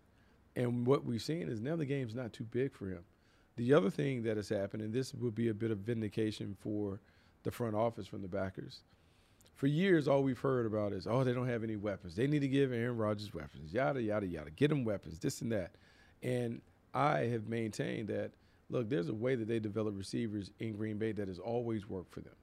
[0.54, 3.04] And what we've seen is now the game's not too big for him.
[3.56, 7.00] The other thing that has happened, and this would be a bit of vindication for
[7.42, 8.80] the front office from the Packers.
[9.56, 12.14] For years, all we've heard about is, oh, they don't have any weapons.
[12.14, 14.50] They need to give Aaron Rodgers weapons, yada, yada, yada.
[14.50, 15.72] Get him weapons, this and that.
[16.22, 16.60] And
[16.92, 18.32] I have maintained that,
[18.68, 22.12] look, there's a way that they develop receivers in Green Bay that has always worked
[22.12, 22.34] for them.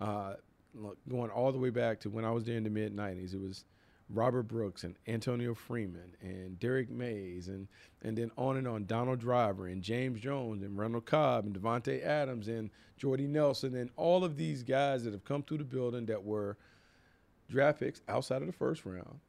[0.00, 0.34] Uh,
[0.74, 3.34] look, going all the way back to when I was there in the mid 90s,
[3.34, 3.66] it was
[4.10, 7.68] Robert Brooks and Antonio Freeman and Derrick Mayes and
[8.02, 12.04] and then on and on Donald Driver and James Jones and Randall Cobb and Davante
[12.04, 16.06] Adams and Jordy Nelson and all of these guys that have come through the building
[16.06, 16.56] that were
[17.48, 19.20] draft picks outside of the first round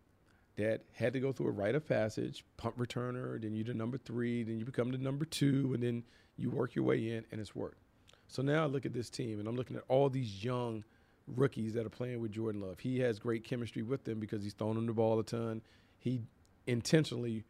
[0.58, 3.98] that had to go through a rite of passage, punt returner, then you're the number
[3.98, 6.04] three, then you become the number two, and then
[6.38, 7.82] you work your way in, and it's worked.
[8.28, 10.84] So now I look at this team, and I'm looking at all these young
[11.28, 12.80] rookies that are playing with Jordan Love.
[12.80, 15.62] He has great chemistry with them because he's throwing them the ball a ton.
[16.00, 16.22] He
[16.68, 17.44] intentionally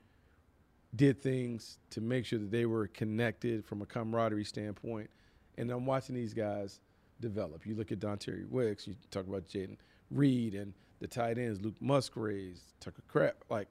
[0.96, 5.10] did things to make sure that they were connected from a camaraderie standpoint.
[5.58, 6.80] And I'm watching these guys
[7.20, 7.66] develop.
[7.66, 9.78] You look at Dontayvion Wicks, you talk about Jayden
[10.12, 13.68] Reed and the tight ends, Luke Musgraves, Tucker Kraft, like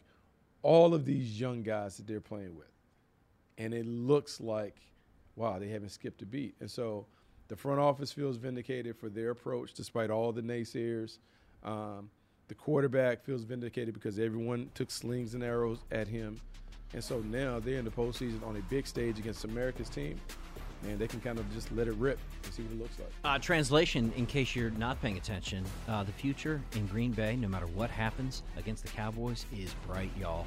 [0.63, 2.71] all of these young guys that they're playing with.
[3.57, 4.77] And it looks like,
[5.37, 6.57] wow, they haven't skipped a beat.
[6.61, 7.07] And so
[7.49, 11.19] the front office feels vindicated for their approach despite all the naysayers.
[11.63, 12.11] Um,
[12.49, 16.41] the quarterback feels vindicated because everyone took slings and arrows at him.
[16.93, 20.21] And so now they're in the postseason on a big stage against America's team.
[20.87, 23.11] and they can kind of just let it rip and see what it looks like.
[23.25, 27.49] Uh, translation, in case you're not paying attention, uh, the future in Green Bay, no
[27.49, 30.47] matter what happens against the Cowboys, is bright, y'all.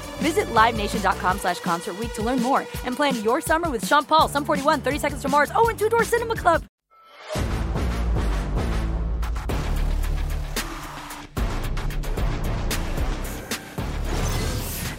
[0.21, 4.45] Visit LiveNation.com slash Concert to learn more and plan your summer with Sean Paul, Sum
[4.45, 6.63] 41, 30 Seconds to Mars, oh, and Two Door Cinema Club.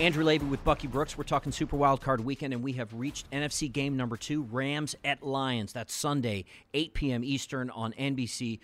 [0.03, 1.16] Andrew Levy with Bucky Brooks.
[1.16, 4.97] We're talking Super Wild Card Weekend, and we have reached NFC game number two Rams
[5.05, 5.73] at Lions.
[5.73, 6.45] That's Sunday,
[6.75, 7.23] 8 p.m.
[7.23, 8.59] Eastern on NBC.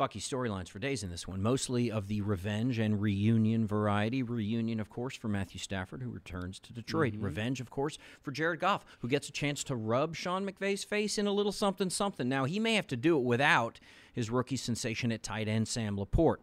[0.00, 4.22] Bucky storylines for days in this one, mostly of the revenge and reunion variety.
[4.22, 7.12] Reunion, of course, for Matthew Stafford, who returns to Detroit.
[7.12, 7.24] Mm-hmm.
[7.26, 11.18] Revenge, of course, for Jared Goff, who gets a chance to rub Sean McVay's face
[11.18, 12.30] in a little something something.
[12.30, 13.78] Now, he may have to do it without
[14.14, 16.38] his rookie sensation at tight end, Sam LaPorta.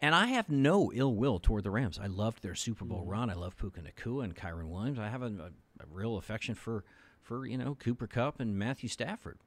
[0.00, 2.00] And I have no ill will toward the Rams.
[2.02, 3.30] I loved their Super Bowl run.
[3.30, 4.98] I love Puka Nacua and Kyren Williams.
[4.98, 6.82] I have a, a, a real affection for,
[7.20, 9.38] for you know Cooper Kupp and Matthew Stafford.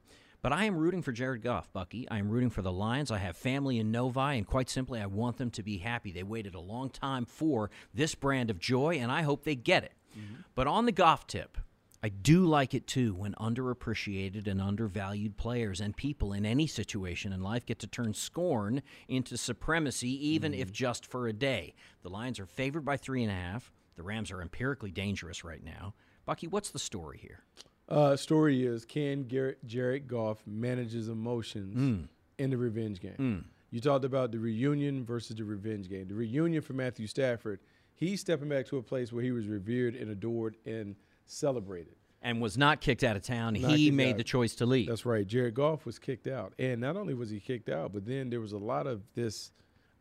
[0.46, 2.08] But I am rooting for Jared Goff, Bucky.
[2.08, 3.10] I am rooting for the Lions.
[3.10, 6.12] I have family in Novi, and quite simply, I want them to be happy.
[6.12, 9.84] They waited a long time for this brand of joy, and I hope they get
[9.84, 9.94] it.
[10.16, 10.42] Mm-hmm.
[10.54, 11.58] But on the Goff tip,
[12.04, 17.34] I do like it too when underappreciated and undervalued players and people in any situation
[17.34, 20.74] in life get to turn scorn into supremacy, even if mm-hmm.
[20.74, 21.74] just for a day.
[22.04, 23.72] The Lions are favored by three and a half.
[23.96, 25.96] The Rams are empirically dangerous right now.
[26.24, 27.40] Bucky, what's the story here?
[27.88, 32.08] Uh, story is can Garrett, Jared Goff manages emotions Mm.
[32.40, 33.16] in the revenge game?
[33.20, 33.44] Mm.
[33.72, 36.08] You talked about the reunion versus the revenge game.
[36.08, 37.60] The reunion for Matthew Stafford,
[37.94, 41.96] he's stepping back to a place where he was revered and adored and celebrated.
[42.22, 43.54] And was not kicked out of town.
[43.54, 44.18] Not he made out.
[44.18, 44.88] the choice to leave.
[44.88, 45.28] That's right.
[45.28, 46.54] Jared Goff was kicked out.
[46.58, 49.52] And not only was he kicked out, but then there was a lot of this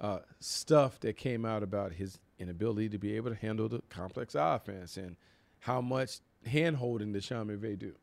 [0.01, 4.35] uh, stuff that came out about his inability to be able to handle the complex
[4.39, 5.17] offense and
[5.61, 7.95] how much hand holding did Sean McVay do.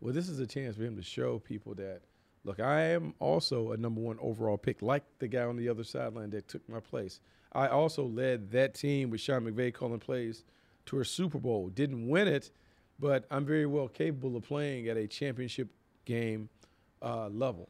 [0.00, 2.02] Well, this is a chance for him to show people that,
[2.44, 5.84] look, I am also a number one overall pick, like the guy on the other
[5.84, 7.20] sideline that took my place.
[7.52, 10.44] I also led that team with Sean McVay calling plays
[10.86, 11.68] to a Super Bowl.
[11.68, 12.50] Didn't win it,
[12.98, 15.68] but I'm very well capable of playing at a championship
[16.04, 16.48] game
[17.02, 17.68] uh, level.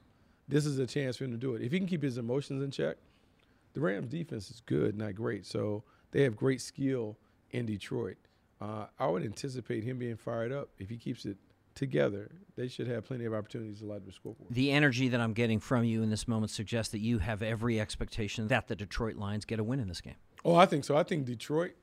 [0.49, 1.63] This is a chance for him to do it.
[1.63, 2.97] If he can keep his emotions in check,
[3.75, 5.45] the Rams defense is good, not great.
[5.47, 7.19] So they have great skill
[7.51, 8.17] in Detroit.
[8.61, 11.37] Uh, I would anticipate him being fired up if he keeps it
[11.75, 12.31] together.
[12.57, 14.53] They should have plenty of opportunities to light the scoreboard.
[14.53, 17.79] The energy that I'm getting from you in this moment suggests that you have every
[17.79, 20.15] expectation that the Detroit Lions get a win in this game.
[20.45, 20.97] Oh, I think so.
[20.97, 21.75] I think Detroit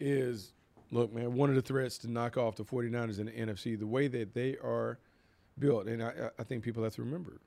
[0.00, 0.52] is,
[0.90, 3.78] look, man, one of the threats to knock off the 49ers in the NFC.
[3.78, 4.98] The way that they are
[5.58, 7.40] built, and I, I think people have to remember,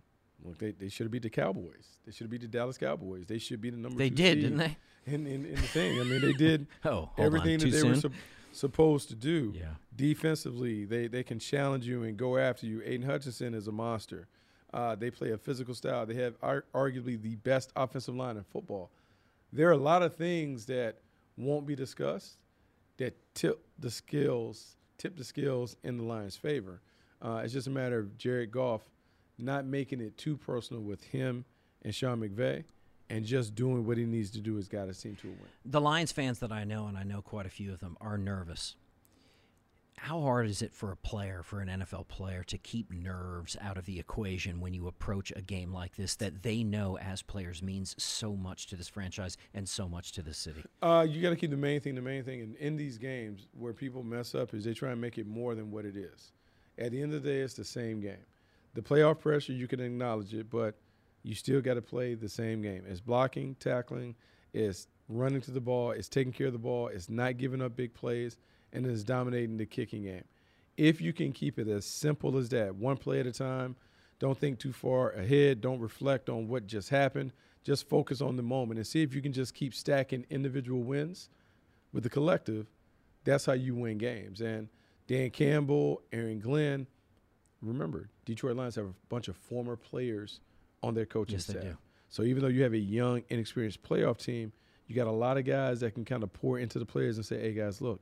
[0.44, 1.98] look, they, they should have beat the Cowboys.
[2.06, 3.26] They should have beat the Dallas Cowboys.
[3.26, 4.78] They should be the number They did, didn't they?
[5.08, 6.00] In, in, in the thing.
[6.00, 8.14] I mean, they did Oh, everything Too that they were soon?
[8.56, 9.53] Sup- supposed to do.
[9.56, 9.76] Yeah.
[9.95, 12.82] Defensively, they, they can challenge you and go after you.
[12.84, 14.28] Aidan Hutchinson is a monster.
[14.74, 16.06] Uh, they play a physical style.
[16.06, 18.91] They have ar- arguably the best offensive line in football.
[19.53, 20.97] There are a lot of things that
[21.38, 22.38] won't be discussed
[22.97, 26.82] that tip the skills, tip the skills in the Lions' favor.
[27.22, 28.82] Uh, it's just a matter of Jared Goff
[29.38, 31.45] not making it too personal with him
[31.84, 32.64] and Sean McVay,
[33.10, 35.39] and just doing what he needs to do has got his team to a win.
[35.66, 38.18] The Lions fans that I know, and I know quite a few of them, are
[38.18, 38.76] nervous.
[39.97, 43.78] how hard is it for a player, for an NFL player, to keep nerves out
[43.78, 47.64] of the equation when you approach a game like this that they know as players
[47.64, 50.64] means so much to this franchise and so much to the city?
[50.82, 52.41] Uh, you got to keep the main thing the main thing.
[52.41, 55.56] And in these games, where people mess up is they try and make it more
[55.56, 56.34] than what it is.
[56.78, 58.26] At the end of the day, it's the same game.
[58.74, 60.76] The playoff pressure, you can acknowledge it, but
[61.26, 62.84] you still got to play the same game.
[62.88, 64.15] It's blocking, tackling,
[64.53, 67.76] it's running to the ball, it's taking care of the ball, it's not giving up
[67.76, 68.38] big plays,
[68.71, 70.23] and it's dominating the kicking game.
[70.78, 73.76] If you can keep it as simple as that, one play at a time,
[74.19, 77.32] don't think too far ahead, don't reflect on what just happened,
[77.63, 81.30] just focus on the moment and see if you can just keep stacking individual wins
[81.91, 82.67] with the collective.
[83.23, 84.41] That's how you win games.
[84.41, 84.69] And
[85.07, 86.86] Dan Campbell, Aaron Glenn,
[87.63, 90.39] remember, Detroit Lions have a bunch of former players
[90.84, 91.78] on their coaching Yes, staff.
[92.09, 94.51] So even though you have a young, inexperienced playoff team,
[94.88, 97.26] you got a lot of guys that can kind of pour into the players and
[97.26, 98.01] say, "Hey guys, look,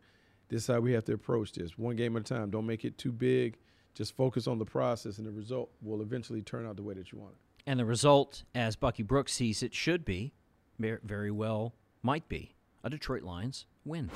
[0.49, 1.77] this is how we have to approach this.
[1.77, 2.49] One game at a time.
[2.49, 3.57] Don't make it too big.
[3.93, 7.11] Just focus on the process, and the result will eventually turn out the way that
[7.11, 10.33] you want it." And the result, as Bucky Brooks sees it, should be,
[10.77, 14.09] very well might be, a Detroit Lions win.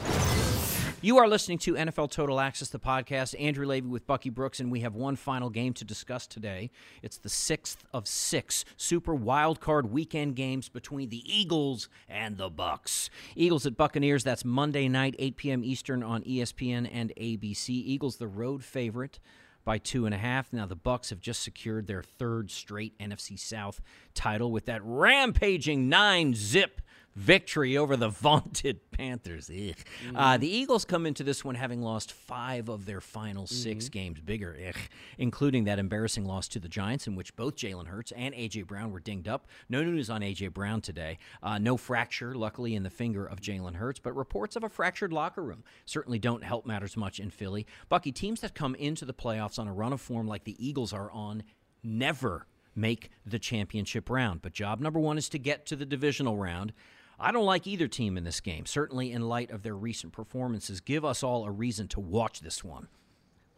[1.08, 3.34] You are listening to NFL Total Access, the podcast.
[3.40, 6.70] Andrew Levy with Bucky Brooks, and we have one final game to discuss today.
[7.02, 12.50] It's the sixth of six Super Wild Card Weekend games between the Eagles and the
[12.50, 13.10] Bucks.
[13.38, 14.26] Eagles at Buccaneers.
[14.26, 15.64] That's Monday night, 8 p.m.
[15.64, 17.70] Eastern on ESPN and ABC.
[17.70, 19.22] Eagles the road favorite
[19.64, 20.52] by two and a half.
[20.52, 23.80] Now the Bucks have just secured their third straight NFC South
[24.14, 26.82] title with that rampaging nine zip
[27.18, 29.50] victory over the vaunted Panthers.
[29.50, 29.76] Ugh.
[30.16, 34.20] Uh, the Eagles come into this one having lost five of their final 6 games,
[34.22, 34.76] bigger, ugh,
[35.18, 38.62] including that embarrassing loss to the Giants, in which both Jalen Hurts and A.J.
[38.64, 39.48] Brown were dinged up.
[39.68, 40.50] No news on A.J.
[40.50, 41.18] Brown today.
[41.42, 45.12] Uh, no fracture, luckily, in the finger of Jalen Hurts, but reports of a fractured
[45.12, 47.66] locker room certainly don't help matters much in Philly.
[47.90, 50.94] Bucky, teams that come into the playoffs on a run of form like the Eagles
[50.94, 51.44] are on
[51.84, 52.46] never
[52.76, 54.42] make the championship round.
[54.42, 56.74] But job number one is to get to the divisional round.
[57.20, 60.80] I don't like either team in this game, certainly in light of their recent performances.
[60.80, 62.88] Give us all a reason to watch this one.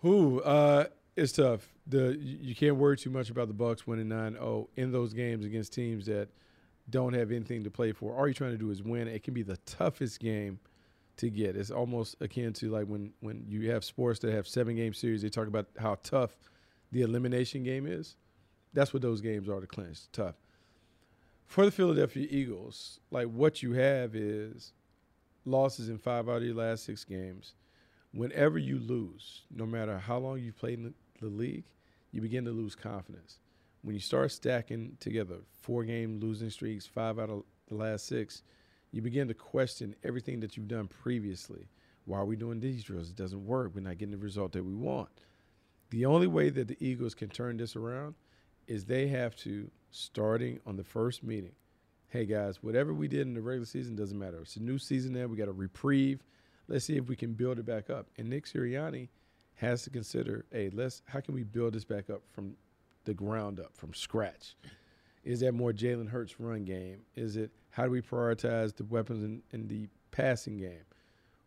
[0.01, 0.41] Who?
[0.41, 0.85] Uh,
[1.15, 1.67] it's tough.
[1.85, 5.73] The you can't worry too much about the Bucks winning 9-0 in those games against
[5.73, 6.29] teams that
[6.89, 8.15] don't have anything to play for.
[8.15, 9.07] All you're trying to do is win.
[9.07, 10.59] It can be the toughest game
[11.17, 11.57] to get.
[11.57, 15.21] It's almost akin to like when when you have sports that have seven game series.
[15.21, 16.37] They talk about how tough
[16.91, 18.15] the elimination game is.
[18.73, 20.09] That's what those games are to clinch.
[20.11, 20.35] Tough.
[21.49, 24.71] For the Philadelphia Eagles, like what you have is
[25.45, 27.55] losses in five out of your last six games.
[28.13, 31.63] Whenever you lose, no matter how long you've played in the, the league,
[32.11, 33.39] you begin to lose confidence.
[33.81, 38.43] When you start stacking together four game losing streaks, five out of the last six,
[38.91, 41.67] you begin to question everything that you've done previously.
[42.05, 43.09] Why are we doing these drills?
[43.09, 43.71] It doesn't work.
[43.73, 45.09] We're not getting the result that we want.
[45.89, 48.13] The only way that the Eagles can turn this around
[48.67, 51.53] is they have to, starting on the first meeting,
[52.09, 54.39] hey guys, whatever we did in the regular season doesn't matter.
[54.41, 55.27] It's a new season now.
[55.27, 56.23] We got a reprieve.
[56.67, 58.07] Let's see if we can build it back up.
[58.17, 59.09] And Nick Sirianni
[59.55, 62.55] has to consider, hey, let's how can we build this back up from
[63.05, 64.55] the ground up, from scratch?
[65.23, 67.01] Is that more Jalen Hurts run game?
[67.15, 70.85] Is it how do we prioritize the weapons in, in the passing game?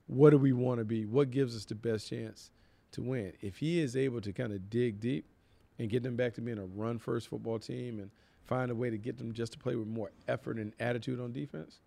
[0.06, 1.06] What do we want to be?
[1.06, 2.50] What gives us the best chance
[2.92, 3.32] to win?
[3.40, 5.24] If he is able to kind of dig deep
[5.78, 8.10] and get them back to being a run first football team and
[8.44, 11.32] find a way to get them just to play with more effort and attitude on
[11.32, 11.80] defense,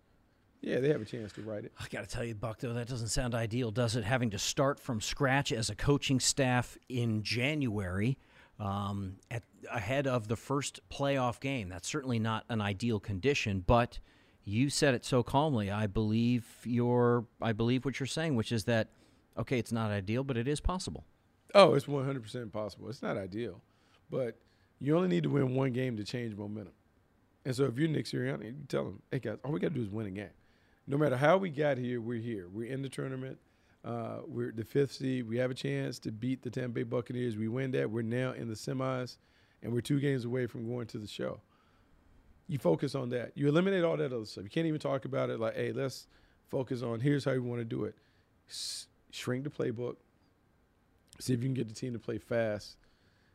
[0.60, 1.72] yeah, they have a chance to write it.
[1.78, 4.04] I got to tell you, Buck, though, that doesn't sound ideal, does it?
[4.04, 8.18] Having to start from scratch as a coaching staff in January
[8.58, 11.68] um, at, ahead of the first playoff game.
[11.68, 13.98] That's certainly not an ideal condition, but
[14.44, 15.70] you said it so calmly.
[15.70, 18.88] I believe your, I believe what you're saying, which is that,
[19.38, 21.04] okay, it's not ideal, but it is possible.
[21.54, 22.88] Oh, it's 100% possible.
[22.88, 23.60] It's not ideal,
[24.10, 24.36] but
[24.80, 26.72] you only need to win one game to change momentum.
[27.44, 29.74] And so if you're Nick Sirianni, you tell them, hey, guys, all we got to
[29.74, 30.30] do is win a game.
[30.86, 32.48] No matter how we got here, we're here.
[32.52, 33.38] We're in the tournament.
[33.84, 35.28] Uh, we're the fifth seed.
[35.28, 37.36] We have a chance to beat the Tampa Bay Buccaneers.
[37.36, 37.90] We win that.
[37.90, 39.16] We're now in the semis,
[39.62, 41.40] and we're two games away from going to the show.
[42.48, 43.32] You focus on that.
[43.36, 44.44] You eliminate all that other stuff.
[44.44, 46.08] You can't even talk about it like, hey, let's
[46.48, 47.94] focus on here's how we want to do it.
[48.48, 49.96] S- shrink the playbook.
[51.20, 52.76] See if you can get the team to play fast.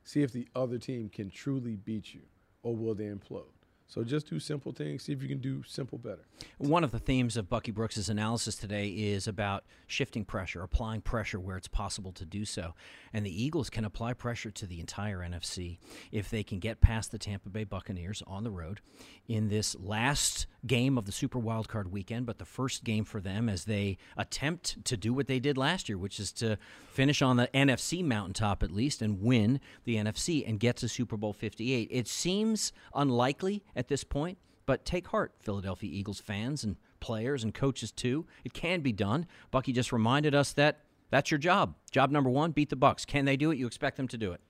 [0.04, 2.22] See if the other team can truly beat you,
[2.64, 3.61] or will they implode?
[3.92, 5.04] So just do simple things.
[5.04, 6.26] See if you can do simple better.
[6.60, 11.42] One of the themes of Bucky Brooks' analysis today is about shifting pressure, applying pressure
[11.42, 12.74] where it's possible to do so.
[13.12, 15.78] And the Eagles can apply pressure to the entire NFC
[16.10, 18.80] if they can get past the Tampa Bay Buccaneers on the road
[19.28, 23.50] in this last game of the Super Wildcard weekend, but the first game for them
[23.50, 26.58] as they attempt to do what they did last year, which is to
[26.90, 31.18] finish on the NFC mountaintop at least and win the NFC and get to Super
[31.18, 31.90] Bowl 58.
[31.92, 37.52] It seems unlikely at this point, but take heart, Philadelphia Eagles fans and players and
[37.52, 38.28] coaches too.
[38.44, 39.26] It can be done.
[39.50, 41.74] Bucky just reminded us that that's your job.
[41.90, 43.06] Job number one: beat the Bucks.
[43.06, 43.58] Can they do it?
[43.58, 44.42] You expect them to do it?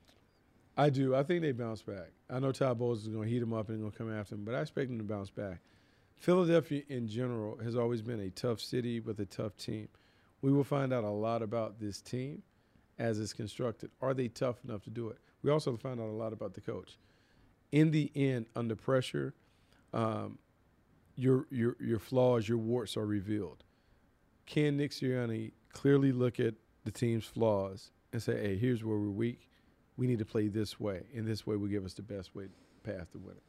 [0.75, 1.15] I do.
[1.15, 2.11] I think they bounce back.
[2.29, 4.35] I know Todd Bowles is going to heat them up and going to come after
[4.35, 5.59] them, but I expect them to bounce back.
[6.17, 9.87] Philadelphia, in general, has always been a tough city with a tough team.
[10.41, 12.43] We will find out a lot about this team
[12.99, 13.91] as it's constructed.
[14.01, 15.17] Are they tough enough to do it?
[15.41, 16.97] We also find out a lot about the coach.
[17.71, 19.33] In the end, under pressure,
[19.93, 20.37] um,
[21.15, 23.63] your your your flaws, your warts are revealed.
[24.45, 29.09] Can Nick Sirianni clearly look at the team's flaws and say, "Hey, here's where we're
[29.09, 29.49] weak.
[29.97, 32.47] We need to play this way, and this way will give us the best way
[32.83, 33.43] path to win it."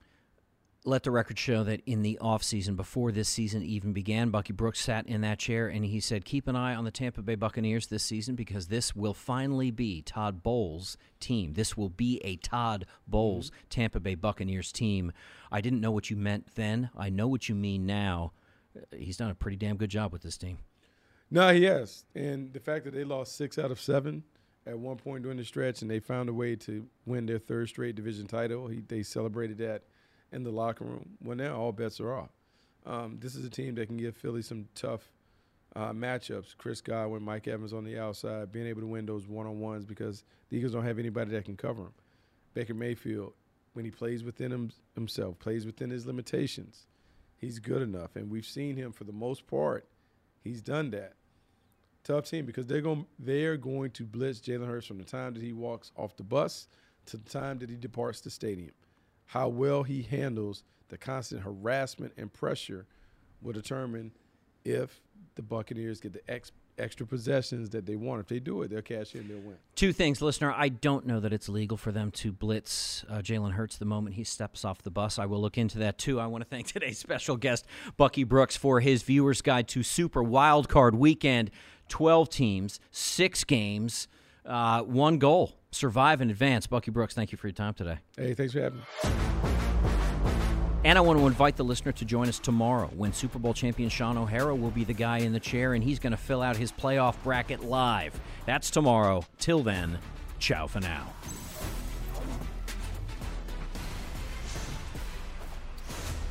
[0.85, 4.81] Let the record show that in the offseason, before this season even began, Bucky Brooks
[4.81, 7.87] sat in that chair and he said, Keep an eye on the Tampa Bay Buccaneers
[7.87, 11.55] this season because this will finally be Todd Bowles' team.
[11.55, 13.69] This will be a Todd Bowles mm-hmm.
[13.71, 15.13] Tampa Bay Buccaneers team.
[15.53, 16.91] I didn't know what you meant then.
[16.97, 18.33] I know what you mean now.
[18.91, 20.59] He's done a pretty damn good job with this team.
[21.31, 22.05] No, he has.
[22.15, 24.25] And the fact that they lost six out of seven
[24.67, 27.69] at one point during the stretch and they found a way to win their third
[27.69, 29.83] straight division title, he, they celebrated that
[30.33, 31.11] in the locker room.
[31.23, 32.31] Well, now all bets are off.
[32.85, 35.13] Um, this is a team that can give Philly some tough
[35.77, 36.57] uh, matchups.
[36.57, 39.85] Chris Godwin, Mike Evans on the outside, being able to win those one on ones
[39.85, 41.93] because the Eagles don't have anybody that can cover him.
[42.55, 43.33] Baker Mayfield,
[43.75, 46.87] when he plays within him, himself, plays within his limitations,
[47.39, 48.17] he's good enough.
[48.17, 49.87] And we've seen him for the most part,
[50.43, 51.15] he's done that.
[52.05, 55.43] Tough team because they're going they're going to blitz Jalen Hurts from the time that
[55.43, 56.67] he walks off the bus
[57.07, 58.73] to the time that he departs the stadium
[59.33, 62.85] how well he handles the constant harassment and pressure
[63.41, 64.13] will determine
[64.63, 65.01] if
[65.37, 68.21] the Buccaneers get the ex- extra possessions that they want.
[68.21, 69.57] If they do it, they'll cash in, they'll win.
[69.75, 70.53] Two things, listener.
[70.55, 74.17] I don't know that it's legal for them to blitz uh, Jalen Hurts the moment
[74.17, 75.19] he steps off the bus.
[75.19, 76.21] I will look into that too.
[76.21, 77.65] I want to thank today's special guest,
[77.97, 81.51] Bucky Brooks, for his viewer's guide to Super Wild Card Weekend.
[81.89, 84.09] 12 teams, six games,
[84.45, 86.67] uh, one goal survive in advance.
[86.67, 87.99] Bucky Brooks, thank you for your time today.
[88.17, 88.85] Hey, thanks for having me.
[90.85, 93.89] And I want to invite the listener to join us tomorrow when Super Bowl champion
[93.89, 96.57] Shaun O'Hara will be the guy in the chair and he's going to fill out
[96.57, 98.21] his playoff bracket live.
[98.47, 99.25] That's tomorrow.
[99.39, 99.99] Till then,
[100.41, 101.13] ciao for now.